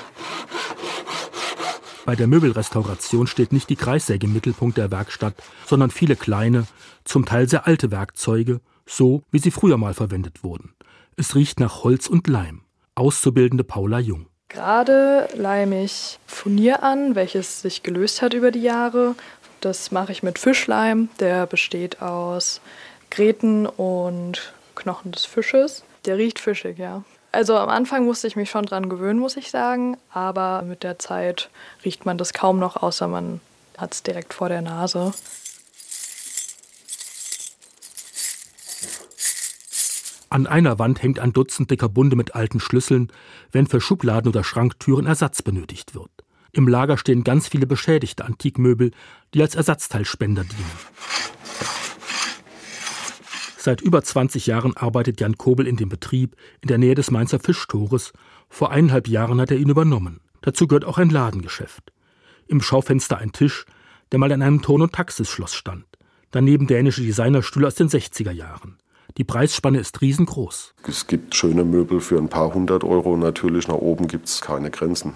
Bei 2.06 2.16
der 2.18 2.28
Möbelrestauration 2.28 3.28
steht 3.28 3.54
nicht 3.54 3.70
die 3.70 3.78
Kreissäge 3.78 4.28
im 4.28 4.34
Mittelpunkt 4.34 4.78
der 4.78 4.92
Werkstatt, 4.92 5.36
sondern 5.66 5.90
viele 5.90 6.18
kleine, 6.18 6.68
zum 7.06 7.26
Teil 7.26 7.48
sehr 7.48 7.66
alte 7.66 7.92
Werkzeuge, 7.92 8.60
so 8.86 9.24
wie 9.32 9.40
sie 9.40 9.52
früher 9.52 9.78
mal 9.78 9.94
verwendet 9.94 10.44
wurden. 10.44 10.74
Es 11.16 11.34
riecht 11.34 11.62
nach 11.62 11.84
Holz 11.84 12.08
und 12.08 12.28
Leim. 12.28 12.62
Auszubildende 12.96 13.64
Paula 13.64 14.00
Jung. 14.00 14.28
Gerade 14.50 15.30
leime 15.34 15.84
ich 15.84 16.20
Furnier 16.28 16.84
an, 16.84 17.16
welches 17.16 17.62
sich 17.62 17.84
gelöst 17.84 18.22
hat 18.22 18.34
über 18.34 18.52
die 18.52 18.62
Jahre. 18.62 19.16
Das 19.62 19.92
mache 19.92 20.12
ich 20.12 20.24
mit 20.24 20.40
Fischleim, 20.40 21.08
der 21.22 21.48
besteht 21.48 22.02
aus 22.02 22.60
Gräten 23.10 23.66
und 23.66 24.54
Knochen 24.76 25.14
des 25.14 25.26
Fisches. 25.26 25.86
Der 26.06 26.18
riecht 26.18 26.40
fischig, 26.40 26.78
ja. 26.78 27.04
Also 27.34 27.58
am 27.58 27.70
Anfang 27.70 28.06
musste 28.06 28.28
ich 28.28 28.36
mich 28.36 28.52
schon 28.52 28.68
dran 28.68 28.90
gewöhnen, 28.90 29.20
muss 29.20 29.38
ich 29.38 29.50
sagen, 29.50 29.98
aber 30.12 30.62
mit 30.62 30.84
der 30.84 31.00
Zeit 31.00 31.50
riecht 31.84 32.06
man 32.06 32.20
das 32.20 32.32
kaum 32.32 32.60
noch, 32.60 32.78
außer 32.78 33.08
man 33.08 33.42
hat 33.76 33.96
es 33.96 34.04
direkt 34.04 34.36
vor 34.36 34.50
der 34.50 34.62
Nase. 34.62 35.12
An 40.30 40.46
einer 40.46 40.78
Wand 40.78 41.02
hängt 41.02 41.18
ein 41.18 41.34
Dutzend 41.34 41.72
dicker 41.72 41.90
Bunde 41.90 42.16
mit 42.16 42.36
alten 42.36 42.60
Schlüsseln, 42.60 43.12
wenn 43.52 43.66
für 43.66 43.82
Schubladen 43.82 44.30
oder 44.30 44.44
Schranktüren 44.44 45.08
Ersatz 45.08 45.42
benötigt 45.42 45.96
wird. 45.96 46.12
Im 46.52 46.68
Lager 46.68 47.00
stehen 47.00 47.24
ganz 47.24 47.48
viele 47.48 47.66
beschädigte 47.66 48.26
Antikmöbel, 48.26 48.92
die 49.34 49.42
als 49.42 49.56
Ersatzteilspender 49.56 50.44
dienen. 50.44 50.72
Seit 53.66 53.80
über 53.80 54.04
20 54.04 54.46
Jahren 54.46 54.76
arbeitet 54.76 55.22
Jan 55.22 55.38
Kobel 55.38 55.68
in 55.68 55.78
dem 55.78 55.88
Betrieb 55.88 56.36
in 56.60 56.68
der 56.68 56.78
Nähe 56.78 56.96
des 56.96 57.12
Mainzer 57.12 57.40
Fischtores. 57.40 58.12
Vor 58.50 58.72
eineinhalb 58.72 59.08
Jahren 59.08 59.40
hat 59.40 59.52
er 59.52 59.58
ihn 59.58 59.70
übernommen. 59.70 60.20
Dazu 60.42 60.68
gehört 60.68 60.84
auch 60.84 60.98
ein 60.98 61.10
Ladengeschäft. 61.10 61.94
Im 62.46 62.62
Schaufenster 62.62 63.20
ein 63.20 63.32
Tisch, 63.32 63.66
der 64.12 64.20
mal 64.20 64.32
in 64.32 64.42
einem 64.42 64.62
Ton- 64.62 64.82
und 64.82 64.92
Taxisschloss 64.92 65.54
stand. 65.56 65.86
Daneben 66.32 66.68
dänische 66.68 67.04
Designerstühle 67.04 67.68
aus 67.68 67.76
den 67.76 67.88
60er 67.88 68.32
Jahren. 68.32 68.80
Die 69.18 69.24
Preisspanne 69.24 69.80
ist 69.80 70.02
riesengroß. 70.02 70.74
Es 70.86 71.08
gibt 71.08 71.34
schöne 71.34 71.64
Möbel 71.64 72.02
für 72.02 72.18
ein 72.18 72.28
paar 72.28 72.54
hundert 72.54 72.84
Euro. 72.84 73.16
Natürlich 73.16 73.70
nach 73.70 73.76
oben 73.76 74.10
gibt 74.10 74.28
es 74.28 74.42
keine 74.42 74.72
Grenzen. 74.72 75.14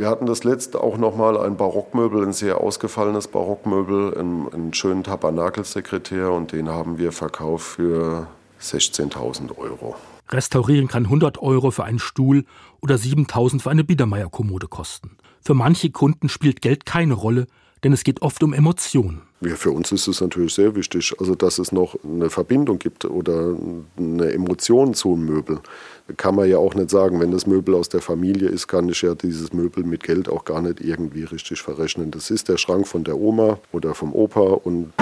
Wir 0.00 0.08
hatten 0.08 0.24
das 0.24 0.44
letzte 0.44 0.82
auch 0.82 0.96
nochmal 0.96 1.36
ein 1.36 1.58
Barockmöbel, 1.58 2.24
ein 2.24 2.32
sehr 2.32 2.62
ausgefallenes 2.62 3.28
Barockmöbel, 3.28 4.16
einen, 4.16 4.50
einen 4.50 4.72
schönen 4.72 5.04
Tabernakelsekretär 5.04 6.32
und 6.32 6.52
den 6.52 6.70
haben 6.70 6.96
wir 6.96 7.12
verkauft 7.12 7.66
für 7.66 8.26
16.000 8.62 9.58
Euro. 9.58 9.96
Restaurieren 10.30 10.88
kann 10.88 11.04
100 11.04 11.42
Euro 11.42 11.70
für 11.70 11.84
einen 11.84 11.98
Stuhl 11.98 12.46
oder 12.80 12.96
7000 12.96 13.60
für 13.60 13.70
eine 13.70 13.84
Biedermeierkommode 13.84 14.68
kosten. 14.68 15.18
Für 15.42 15.52
manche 15.52 15.90
Kunden 15.90 16.30
spielt 16.30 16.62
Geld 16.62 16.86
keine 16.86 17.12
Rolle, 17.12 17.46
denn 17.84 17.92
es 17.92 18.04
geht 18.04 18.22
oft 18.22 18.42
um 18.42 18.52
Emotionen. 18.52 19.22
Ja, 19.40 19.56
für 19.56 19.70
uns 19.70 19.90
ist 19.90 20.06
es 20.06 20.20
natürlich 20.20 20.54
sehr 20.54 20.74
wichtig, 20.74 21.14
also 21.18 21.34
dass 21.34 21.58
es 21.58 21.72
noch 21.72 21.96
eine 22.04 22.28
Verbindung 22.28 22.78
gibt 22.78 23.06
oder 23.06 23.56
eine 23.96 24.32
Emotion 24.32 24.92
zum 24.92 25.24
Möbel. 25.24 25.60
Da 26.08 26.14
kann 26.14 26.34
man 26.34 26.48
ja 26.48 26.58
auch 26.58 26.74
nicht 26.74 26.90
sagen, 26.90 27.20
wenn 27.20 27.30
das 27.30 27.46
Möbel 27.46 27.74
aus 27.74 27.88
der 27.88 28.02
Familie 28.02 28.48
ist, 28.48 28.68
kann 28.68 28.88
ich 28.90 29.00
ja 29.00 29.14
dieses 29.14 29.52
Möbel 29.54 29.84
mit 29.84 30.02
Geld 30.02 30.28
auch 30.28 30.44
gar 30.44 30.60
nicht 30.60 30.80
irgendwie 30.80 31.24
richtig 31.24 31.62
verrechnen. 31.62 32.10
Das 32.10 32.30
ist 32.30 32.48
der 32.48 32.58
Schrank 32.58 32.86
von 32.86 33.04
der 33.04 33.16
Oma 33.16 33.58
oder 33.72 33.94
vom 33.94 34.12
Opa 34.12 34.40
und 34.40 34.92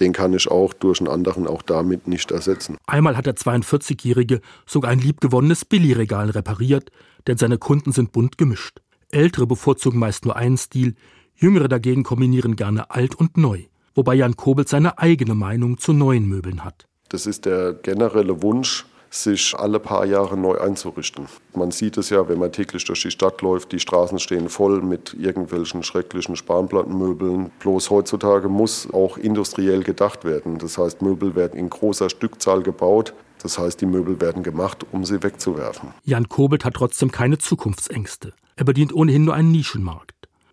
den 0.00 0.14
kann 0.14 0.32
ich 0.32 0.50
auch 0.50 0.72
durch 0.72 1.00
einen 1.00 1.08
anderen 1.08 1.46
auch 1.46 1.60
damit 1.60 2.08
nicht 2.08 2.30
ersetzen. 2.30 2.78
Einmal 2.86 3.16
hat 3.16 3.26
der 3.26 3.36
42-Jährige 3.36 4.40
sogar 4.66 4.90
ein 4.90 5.00
liebgewonnenes 5.00 5.66
Billigregal 5.66 6.30
repariert, 6.30 6.90
denn 7.26 7.36
seine 7.36 7.58
Kunden 7.58 7.92
sind 7.92 8.12
bunt 8.12 8.38
gemischt. 8.38 8.80
Ältere 9.10 9.46
bevorzugen 9.46 9.98
meist 9.98 10.24
nur 10.24 10.36
einen 10.36 10.56
Stil, 10.56 10.94
Jüngere 11.34 11.68
dagegen 11.68 12.02
kombinieren 12.02 12.56
gerne 12.56 12.90
alt 12.90 13.14
und 13.14 13.36
neu, 13.36 13.64
wobei 13.94 14.14
Jan 14.14 14.36
Kobelt 14.36 14.68
seine 14.68 14.98
eigene 14.98 15.34
Meinung 15.34 15.78
zu 15.78 15.92
neuen 15.92 16.28
Möbeln 16.28 16.64
hat. 16.64 16.86
Das 17.08 17.26
ist 17.26 17.44
der 17.44 17.74
generelle 17.74 18.42
Wunsch, 18.42 18.86
sich 19.14 19.54
alle 19.56 19.78
paar 19.78 20.06
Jahre 20.06 20.36
neu 20.36 20.58
einzurichten. 20.58 21.26
Man 21.54 21.70
sieht 21.70 21.98
es 21.98 22.10
ja, 22.10 22.28
wenn 22.28 22.38
man 22.38 22.50
täglich 22.50 22.84
durch 22.84 23.02
die 23.02 23.10
Stadt 23.10 23.42
läuft, 23.42 23.72
die 23.72 23.78
Straßen 23.78 24.18
stehen 24.18 24.48
voll 24.48 24.80
mit 24.80 25.14
irgendwelchen 25.14 25.82
schrecklichen 25.82 26.36
Spanplattenmöbeln. 26.36 27.50
Bloß 27.60 27.90
heutzutage 27.90 28.48
muss 28.48 28.88
auch 28.92 29.18
industriell 29.18 29.82
gedacht 29.82 30.24
werden. 30.24 30.58
Das 30.58 30.78
heißt, 30.78 31.02
Möbel 31.02 31.34
werden 31.34 31.58
in 31.58 31.68
großer 31.68 32.08
Stückzahl 32.08 32.62
gebaut. 32.62 33.12
Das 33.42 33.58
heißt, 33.58 33.80
die 33.80 33.86
Möbel 33.86 34.20
werden 34.20 34.42
gemacht, 34.42 34.86
um 34.92 35.04
sie 35.04 35.22
wegzuwerfen. 35.22 35.90
Jan 36.04 36.28
Kobelt 36.28 36.64
hat 36.64 36.74
trotzdem 36.74 37.10
keine 37.10 37.38
Zukunftsängste. 37.38 38.32
Er 38.56 38.64
bedient 38.64 38.94
ohnehin 38.94 39.24
nur 39.24 39.34
einen 39.34 39.50
Nischenmarkt. 39.50 40.11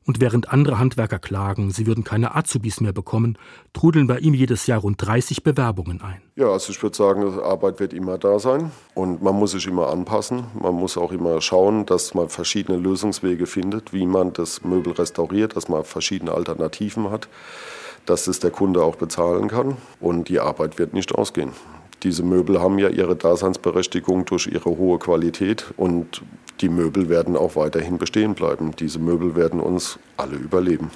Und 0.10 0.20
während 0.20 0.52
andere 0.52 0.80
Handwerker 0.80 1.20
klagen, 1.20 1.70
sie 1.70 1.86
würden 1.86 2.04
keine 2.04 2.34
Azubis 2.34 2.82
mehr 2.82 2.94
bekommen, 2.94 3.38
trudeln 3.74 4.08
bei 4.08 4.18
ihm 4.18 4.34
jedes 4.34 4.66
Jahr 4.66 4.80
rund 4.80 5.00
30 5.06 5.44
Bewerbungen 5.44 6.02
ein. 6.02 6.20
Ja, 6.36 6.48
also 6.48 6.72
ich 6.72 6.82
würde 6.82 6.98
sagen, 6.98 7.40
Arbeit 7.40 7.80
wird 7.80 7.94
immer 7.94 8.18
da 8.18 8.40
sein 8.40 8.72
und 8.96 9.22
man 9.22 9.36
muss 9.36 9.52
sich 9.52 9.68
immer 9.68 9.90
anpassen. 9.90 10.46
Man 10.60 10.74
muss 10.74 10.98
auch 10.98 11.12
immer 11.12 11.40
schauen, 11.42 11.86
dass 11.86 12.16
man 12.16 12.28
verschiedene 12.28 12.80
Lösungswege 12.80 13.46
findet, 13.46 13.94
wie 13.94 14.08
man 14.08 14.34
das 14.34 14.64
Möbel 14.64 14.94
restauriert, 14.94 15.56
dass 15.56 15.70
man 15.70 15.84
verschiedene 15.84 16.32
Alternativen 16.32 17.12
hat, 17.12 17.30
dass 18.08 18.26
es 18.26 18.40
der 18.40 18.50
Kunde 18.50 18.82
auch 18.82 18.96
bezahlen 18.96 19.48
kann 19.48 19.78
und 20.00 20.28
die 20.28 20.40
Arbeit 20.40 20.80
wird 20.80 20.96
nicht 20.96 21.14
ausgehen. 21.14 21.52
Diese 22.02 22.24
Möbel 22.24 22.60
haben 22.60 22.80
ja 22.80 22.90
ihre 22.90 23.16
Daseinsberechtigung 23.16 24.26
durch 24.26 24.48
ihre 24.48 24.72
hohe 24.72 24.98
Qualität 24.98 25.72
und 25.78 26.24
die 26.62 26.70
Möbel 26.70 27.10
werden 27.10 27.36
auch 27.36 27.56
weiterhin 27.56 27.98
bestehen 27.98 28.36
bleiben. 28.36 28.76
Diese 28.78 29.00
Möbel 29.00 29.36
werden 29.36 29.60
uns 29.60 30.00
alle 30.18 30.36
überleben. 30.36 30.92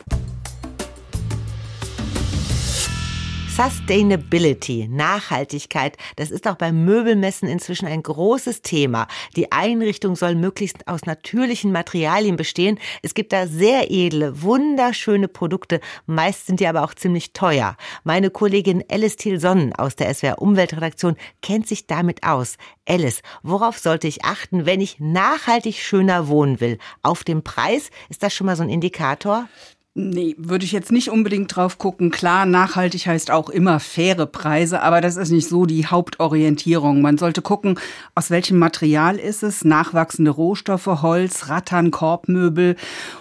Sustainability, 3.56 4.88
Nachhaltigkeit, 4.89 5.96
das 6.16 6.32
ist 6.32 6.48
auch 6.48 6.56
beim 6.56 6.86
Möbelmessen 6.86 7.48
inzwischen 7.48 7.86
ein 7.86 8.02
großes 8.02 8.63
Thema. 8.63 9.08
Die 9.36 9.52
Einrichtung 9.52 10.16
soll 10.16 10.34
möglichst 10.34 10.88
aus 10.88 11.06
natürlichen 11.06 11.72
Materialien 11.72 12.36
bestehen. 12.36 12.80
Es 13.04 13.13
gibt 13.13 13.32
da 13.32 13.46
sehr 13.46 13.92
edle, 13.92 14.42
wunderschöne 14.42 15.28
Produkte. 15.28 15.82
Meist 16.08 16.48
sind 16.48 16.62
die 16.62 16.68
aber 16.68 16.84
auch 16.84 16.96
ziemlich 16.96 17.34
teuer. 17.34 17.78
Meine 18.04 18.32
Kollegin 18.32 18.84
Alice 18.89 19.18
Thiel-Sonnen 19.18 19.74
aus 19.74 19.96
der 19.96 20.12
SWR 20.12 20.42
Umweltredaktion 20.42 21.16
kennt 21.44 21.68
sich 21.68 21.86
damit 21.86 22.24
aus. 22.24 22.58
Alice, 22.88 23.22
worauf 23.44 23.78
sollte 23.78 24.08
ich 24.08 24.26
achten, 24.26 24.66
wenn 24.66 24.82
ich 24.82 25.00
nachhaltig 25.00 25.76
schöner 25.76 26.28
wohnen 26.28 26.60
will? 26.60 26.80
Auf 27.04 27.24
den 27.24 27.44
Preis? 27.44 27.92
Ist 28.10 28.24
das 28.24 28.34
schon 28.34 28.48
mal 28.48 28.56
so 28.56 28.63
ein 28.63 28.70
Indikator? 28.70 29.48
Nee, 29.95 30.34
würde 30.39 30.65
ich 30.65 30.71
jetzt 30.71 30.91
nicht 30.91 31.12
unbedingt 31.12 31.56
drauf 31.56 31.77
gucken. 31.77 32.10
Klar, 32.10 32.47
nachhaltig 32.47 33.06
heißt 33.06 33.29
auch 33.29 33.47
immer 33.47 33.79
faire 33.79 34.25
Preise, 34.25 34.82
aber 34.82 35.01
das 35.01 35.17
ist 35.17 35.29
nicht 35.29 35.47
so 35.47 35.67
die 35.67 35.86
Hauptorientierung. 35.86 37.03
Man 37.03 37.19
sollte 37.19 37.43
gucken, 37.43 37.79
aus 38.15 38.32
welchem 38.32 38.58
Material 38.58 39.17
ist 39.19 39.43
es, 39.43 39.63
nachwachsende 39.63 40.32
Rohstoffe, 40.32 40.88
Holz, 40.88 41.47
Rattan, 41.47 41.91
Korbmöbel 41.91 42.75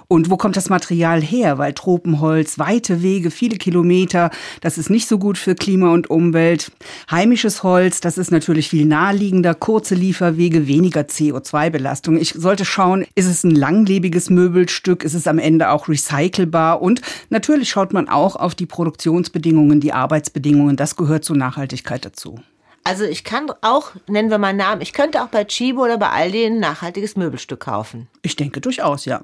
und 0.09 0.31
wo 0.31 0.39
kommt 0.39 0.57
das 0.57 0.71
Material 0.71 1.21
her? 1.21 1.59
Weil 1.59 1.75
Tropenholz, 1.75 2.59
weite 2.59 3.03
Wege, 3.03 3.31
viele 3.31 3.59
Kilometer, 3.59 4.31
das 4.63 4.79
ist 4.79 4.89
nicht 4.89 5.09
so 5.09 5.19
gut 5.19 5.37
für 5.37 5.55
Klima 5.55 5.93
und 5.93 6.09
Umwelt. 6.09 6.73
Heimisches 7.11 7.63
Holz, 7.63 8.01
das 8.01 8.17
ist 8.17 8.31
natürlich 8.31 8.71
viel 8.71 8.87
naheliegender, 8.87 9.55
kurze 9.55 9.95
Lieferwege, 9.95 10.67
weniger 10.67 11.03
CO2-Belastung. 11.03 12.17
Ich 12.17 12.33
sollte 12.33 12.65
schauen, 12.65 13.05
ist 13.15 13.27
es 13.27 13.45
ein 13.45 13.55
langlebiges 13.55 14.31
Möbelstück, 14.31 15.05
ist 15.05 15.13
es 15.13 15.27
am 15.27 15.39
Ende 15.39 15.69
auch 15.69 15.89
recycelbar? 15.89 16.62
War. 16.63 16.83
Und 16.83 17.01
natürlich 17.31 17.71
schaut 17.71 17.93
man 17.93 18.09
auch 18.09 18.37
auf 18.37 18.55
die 18.55 18.67
Produktionsbedingungen, 18.67 19.81
die 19.81 19.93
Arbeitsbedingungen. 19.93 20.77
Das 20.77 20.97
gehört 20.97 21.25
zur 21.25 21.37
Nachhaltigkeit 21.37 22.05
dazu. 22.05 22.39
Also 22.85 23.05
ich 23.05 23.23
kann 23.25 23.51
auch, 23.61 23.93
nennen 24.09 24.31
wir 24.31 24.39
mal 24.39 24.49
einen 24.49 24.59
Namen, 24.59 24.81
ich 24.81 24.93
könnte 24.93 25.23
auch 25.23 25.29
bei 25.29 25.45
Chibo 25.45 25.85
oder 25.85 25.99
bei 25.99 26.11
Aldi 26.11 26.47
ein 26.47 26.59
nachhaltiges 26.59 27.17
Möbelstück 27.17 27.61
kaufen. 27.61 28.09
Ich 28.23 28.35
denke 28.35 28.61
durchaus, 28.61 29.05
ja. 29.05 29.21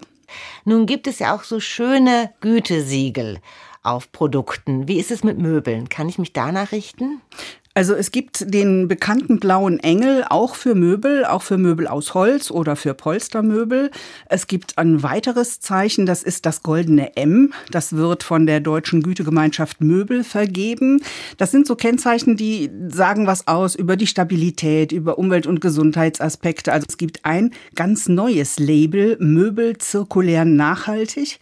Nun 0.64 0.86
gibt 0.86 1.06
es 1.06 1.18
ja 1.18 1.34
auch 1.34 1.42
so 1.42 1.58
schöne 1.58 2.30
Gütesiegel 2.40 3.38
auf 3.82 4.12
Produkten. 4.12 4.86
Wie 4.86 5.00
ist 5.00 5.10
es 5.10 5.24
mit 5.24 5.38
Möbeln? 5.38 5.88
Kann 5.88 6.08
ich 6.08 6.18
mich 6.18 6.32
danach 6.32 6.70
richten? 6.70 7.20
Also 7.78 7.94
es 7.94 8.10
gibt 8.10 8.52
den 8.52 8.88
bekannten 8.88 9.38
blauen 9.38 9.78
Engel 9.78 10.24
auch 10.28 10.56
für 10.56 10.74
Möbel, 10.74 11.24
auch 11.24 11.42
für 11.42 11.58
Möbel 11.58 11.86
aus 11.86 12.12
Holz 12.12 12.50
oder 12.50 12.74
für 12.74 12.92
Polstermöbel. 12.92 13.92
Es 14.28 14.48
gibt 14.48 14.78
ein 14.78 15.04
weiteres 15.04 15.60
Zeichen, 15.60 16.04
das 16.04 16.24
ist 16.24 16.44
das 16.44 16.64
goldene 16.64 17.16
M. 17.16 17.52
Das 17.70 17.94
wird 17.94 18.24
von 18.24 18.46
der 18.48 18.58
Deutschen 18.58 19.00
Gütegemeinschaft 19.00 19.80
Möbel 19.80 20.24
vergeben. 20.24 21.00
Das 21.36 21.52
sind 21.52 21.68
so 21.68 21.76
Kennzeichen, 21.76 22.36
die 22.36 22.68
sagen 22.88 23.28
was 23.28 23.46
aus 23.46 23.76
über 23.76 23.96
die 23.96 24.08
Stabilität, 24.08 24.90
über 24.90 25.16
Umwelt- 25.16 25.46
und 25.46 25.60
Gesundheitsaspekte. 25.60 26.72
Also 26.72 26.86
es 26.88 26.96
gibt 26.96 27.24
ein 27.26 27.52
ganz 27.76 28.08
neues 28.08 28.58
Label, 28.58 29.16
Möbel 29.20 29.78
zirkulär 29.78 30.44
nachhaltig. 30.44 31.38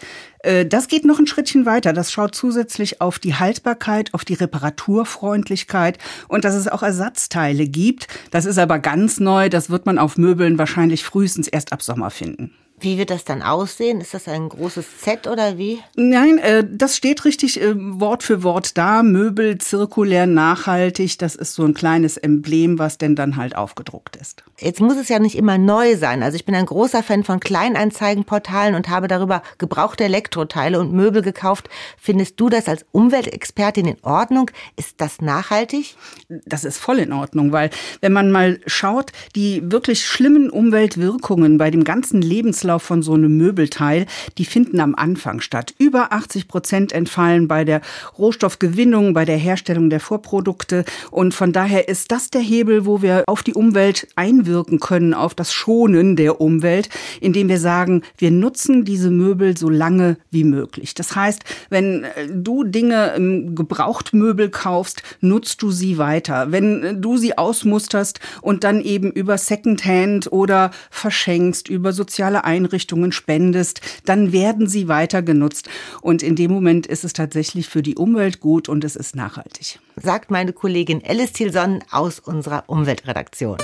Äh, 0.47 0.65
das 0.65 0.89
geht 0.89 1.05
noch 1.05 1.19
ein 1.19 1.27
Schrittchen 1.27 1.67
weiter. 1.67 1.93
Das 1.93 2.13
schaut 2.13 2.35
zusätzlich 2.35 3.01
auf 3.01 3.19
die 3.19 3.35
Haltbarkeit, 3.35 4.15
auf 4.15 4.25
die 4.25 4.35
Reparaturfreundlichkeit 4.35 5.99
und 6.29 6.45
dass 6.45 6.55
es 6.55 6.69
auch 6.69 6.83
Ersatzteile 6.83 7.67
gibt. 7.67 8.07
Das 8.31 8.45
ist 8.45 8.59
aber 8.59 8.79
ganz 8.79 9.21
neu. 9.21 9.49
Das 9.49 9.71
wird 9.71 9.87
man 9.87 9.99
auf 9.99 10.17
Möbeln 10.17 10.59
wahrscheinlich 10.59 11.05
frühestens 11.05 11.49
erst 11.49 11.73
ab 11.73 11.83
Sommer 11.83 12.11
finden. 12.11 12.53
Wie 12.79 12.99
wird 12.99 13.09
das 13.09 13.25
dann 13.25 13.41
aussehen? 13.41 14.03
Ist 14.03 14.12
das 14.12 14.29
ein 14.29 14.51
großes 14.51 14.85
Set 15.03 15.27
oder 15.27 15.57
wie? 15.57 15.81
Nein, 15.95 16.37
äh, 16.37 16.62
das 16.71 16.95
steht 16.95 17.25
richtig 17.25 17.59
äh, 17.59 17.73
Wort 17.75 18.23
für 18.23 18.43
Wort 18.43 18.77
da. 18.77 19.03
Möbel 19.03 19.57
zirkulär 19.57 20.27
nachhaltig. 20.27 21.19
Das 21.19 21.37
ist 21.37 21.55
so 21.55 21.65
ein 21.65 21.73
kleines 21.73 22.19
Emblem, 22.19 22.79
was 22.79 22.99
denn 22.99 23.17
dann 23.17 23.37
halt 23.37 23.57
aufgedruckt 23.57 24.17
ist. 24.17 24.45
Jetzt 24.59 24.83
muss 24.83 24.99
es 24.99 25.09
ja 25.09 25.19
nicht 25.19 25.37
immer 25.37 25.57
neu 25.57 25.97
sein. 25.97 26.23
Also 26.23 26.37
ich 26.37 26.45
bin 26.45 26.55
ein 26.55 26.67
großer 26.67 27.03
Fan 27.03 27.25
von 27.25 27.41
Kleinanzeigenportalen 27.41 28.75
und 28.75 28.91
habe 28.91 29.09
darüber 29.09 29.43
gebrauchte 29.57 30.05
Elektroteile 30.05 30.79
und 30.79 30.93
Möbel 30.93 31.23
gekauft. 31.23 31.71
Findest 31.97 32.39
du 32.39 32.51
das 32.51 32.69
als 32.69 32.85
Umweltexpertin 32.93 33.87
in 33.87 33.97
Ordnung? 34.03 34.51
Ist 34.77 35.01
das 35.01 35.23
nachhaltig? 35.23 35.97
Das 36.29 36.65
ist 36.65 36.77
voll 36.77 36.99
in 36.99 37.15
Ordnung, 37.15 37.53
weil 37.53 37.71
wenn 38.03 38.12
man 38.12 38.31
mal 38.31 38.61
schaut, 38.67 39.12
die 39.35 39.62
wirklich 39.65 40.05
schlimmen 40.05 40.51
Umweltwirkungen 40.51 41.57
bei 41.57 41.71
dem 41.71 41.85
ganzen 41.85 42.21
Lebenslauf 42.21 42.66
Kreislauf 42.67 42.83
von 42.83 43.03
so 43.03 43.15
einem 43.15 43.37
Möbelteil, 43.37 44.07
die 44.39 44.45
finden 44.45 44.81
am 44.81 44.95
Anfang 44.97 45.41
statt. 45.41 45.73
Über 45.79 46.13
80 46.13 46.49
Prozent 46.49 46.93
entfallen 46.93 47.47
bei 47.47 47.65
der 47.65 47.81
Rohstoffgewinnung, 48.19 49.15
bei 49.15 49.25
der 49.25 49.37
Herstellung 49.37 49.89
der 49.89 50.01
Vorprodukte. 50.01 50.85
Und 51.13 51.33
von 51.33 51.53
daher 51.53 51.89
ist 51.89 52.11
das 52.11 52.31
der 52.31 52.41
Hebel, 52.41 52.85
wo 52.85 53.03
wir 53.03 53.23
auf 53.29 53.45
die 53.45 53.55
Umwelt 53.55 54.09
einwirken 54.17 54.81
können, 54.81 55.15
auf 55.15 55.35
das 55.35 55.53
Schonen 55.53 56.17
der 56.17 56.41
Umwelt, 56.41 56.89
indem 57.21 57.49
wir 57.49 57.61
sagen, 57.61 58.03
wir 58.19 58.33
nutzen 58.33 58.85
diese 58.85 59.11
Möbel 59.11 59.57
so 59.57 59.69
lange 59.69 60.17
wie 60.33 60.45
möglich. 60.45 60.95
Das 60.95 61.15
heißt, 61.15 61.45
wenn 61.71 62.03
äh, 62.03 62.29
du 62.33 62.65
Dinge 62.65 63.13
im 63.17 63.55
Gebrauchtmöbel 63.55 64.49
kaufst, 64.49 65.03
nutzt 65.21 65.63
du 65.63 65.71
sie 65.71 65.99
weiter. 65.99 66.51
Wenn 66.51 66.83
äh, 66.83 66.95
du 66.97 67.17
sie 67.17 67.39
ausmusterst 67.39 68.19
und 68.43 68.65
dann 68.65 68.81
eben 68.81 69.13
über 69.13 69.39
Secondhand 69.39 70.33
oder 70.33 70.73
verschenkst, 70.91 71.69
über 71.69 71.93
soziale 71.93 72.43
Einrichtungen, 72.45 72.56
Einrichtungen 72.57 73.12
spendest, 73.12 73.81
dann 74.05 74.33
werden 74.33 74.66
sie 74.66 74.88
weiter 74.88 75.23
genutzt. 75.23 75.69
Und 76.01 76.23
in 76.23 76.37
dem 76.37 76.51
Moment 76.51 76.87
ist 76.87 77.05
es 77.05 77.12
tatsächlich 77.12 77.69
für 77.69 77.83
die 77.83 77.97
Umwelt 77.97 78.40
gut 78.40 78.69
und 78.69 78.85
es 78.85 78.97
ist 78.97 79.14
nachhaltig. 79.14 79.79
Sagt 79.97 80.31
meine 80.31 80.53
Kollegin 80.53 81.03
Alice 81.07 81.33
Thielson 81.33 81.85
aus 81.90 82.19
unserer 82.19 82.64
Umweltredaktion. 82.66 83.59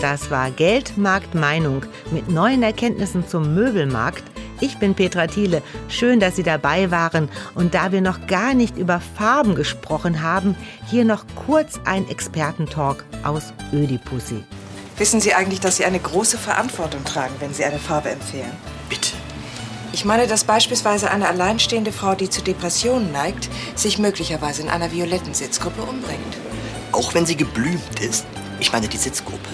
Das 0.00 0.30
war 0.30 0.50
Geld, 0.50 0.98
Markt, 0.98 1.34
Meinung 1.34 1.82
mit 2.12 2.30
neuen 2.30 2.62
Erkenntnissen 2.62 3.26
zum 3.26 3.54
Möbelmarkt. 3.54 4.22
Ich 4.60 4.78
bin 4.78 4.94
Petra 4.94 5.26
Thiele. 5.26 5.62
Schön, 5.88 6.20
dass 6.20 6.36
Sie 6.36 6.42
dabei 6.42 6.90
waren. 6.90 7.28
Und 7.54 7.74
da 7.74 7.92
wir 7.92 8.00
noch 8.00 8.26
gar 8.26 8.54
nicht 8.54 8.78
über 8.78 9.00
Farben 9.00 9.54
gesprochen 9.54 10.22
haben, 10.22 10.54
hier 10.86 11.04
noch 11.04 11.24
kurz 11.46 11.80
ein 11.84 12.08
Expertentalk 12.08 13.04
aus 13.22 13.52
Ödipussy. 13.72 14.44
Wissen 14.98 15.20
Sie 15.20 15.34
eigentlich, 15.34 15.60
dass 15.60 15.76
Sie 15.76 15.84
eine 15.84 15.98
große 15.98 16.38
Verantwortung 16.38 17.04
tragen, 17.04 17.34
wenn 17.38 17.52
Sie 17.52 17.64
eine 17.64 17.78
Farbe 17.78 18.10
empfehlen? 18.10 18.52
Bitte. 18.88 19.10
Ich 19.92 20.06
meine, 20.06 20.26
dass 20.26 20.44
beispielsweise 20.44 21.10
eine 21.10 21.28
alleinstehende 21.28 21.92
Frau, 21.92 22.14
die 22.14 22.30
zu 22.30 22.42
Depressionen 22.42 23.12
neigt, 23.12 23.48
sich 23.74 23.98
möglicherweise 23.98 24.62
in 24.62 24.70
einer 24.70 24.92
violetten 24.92 25.34
Sitzgruppe 25.34 25.82
umbringt. 25.82 26.36
Auch 26.92 27.12
wenn 27.14 27.26
sie 27.26 27.36
geblümt 27.36 28.00
ist. 28.00 28.24
Ich 28.58 28.72
meine 28.72 28.88
die 28.88 28.96
Sitzgruppe. 28.96 29.48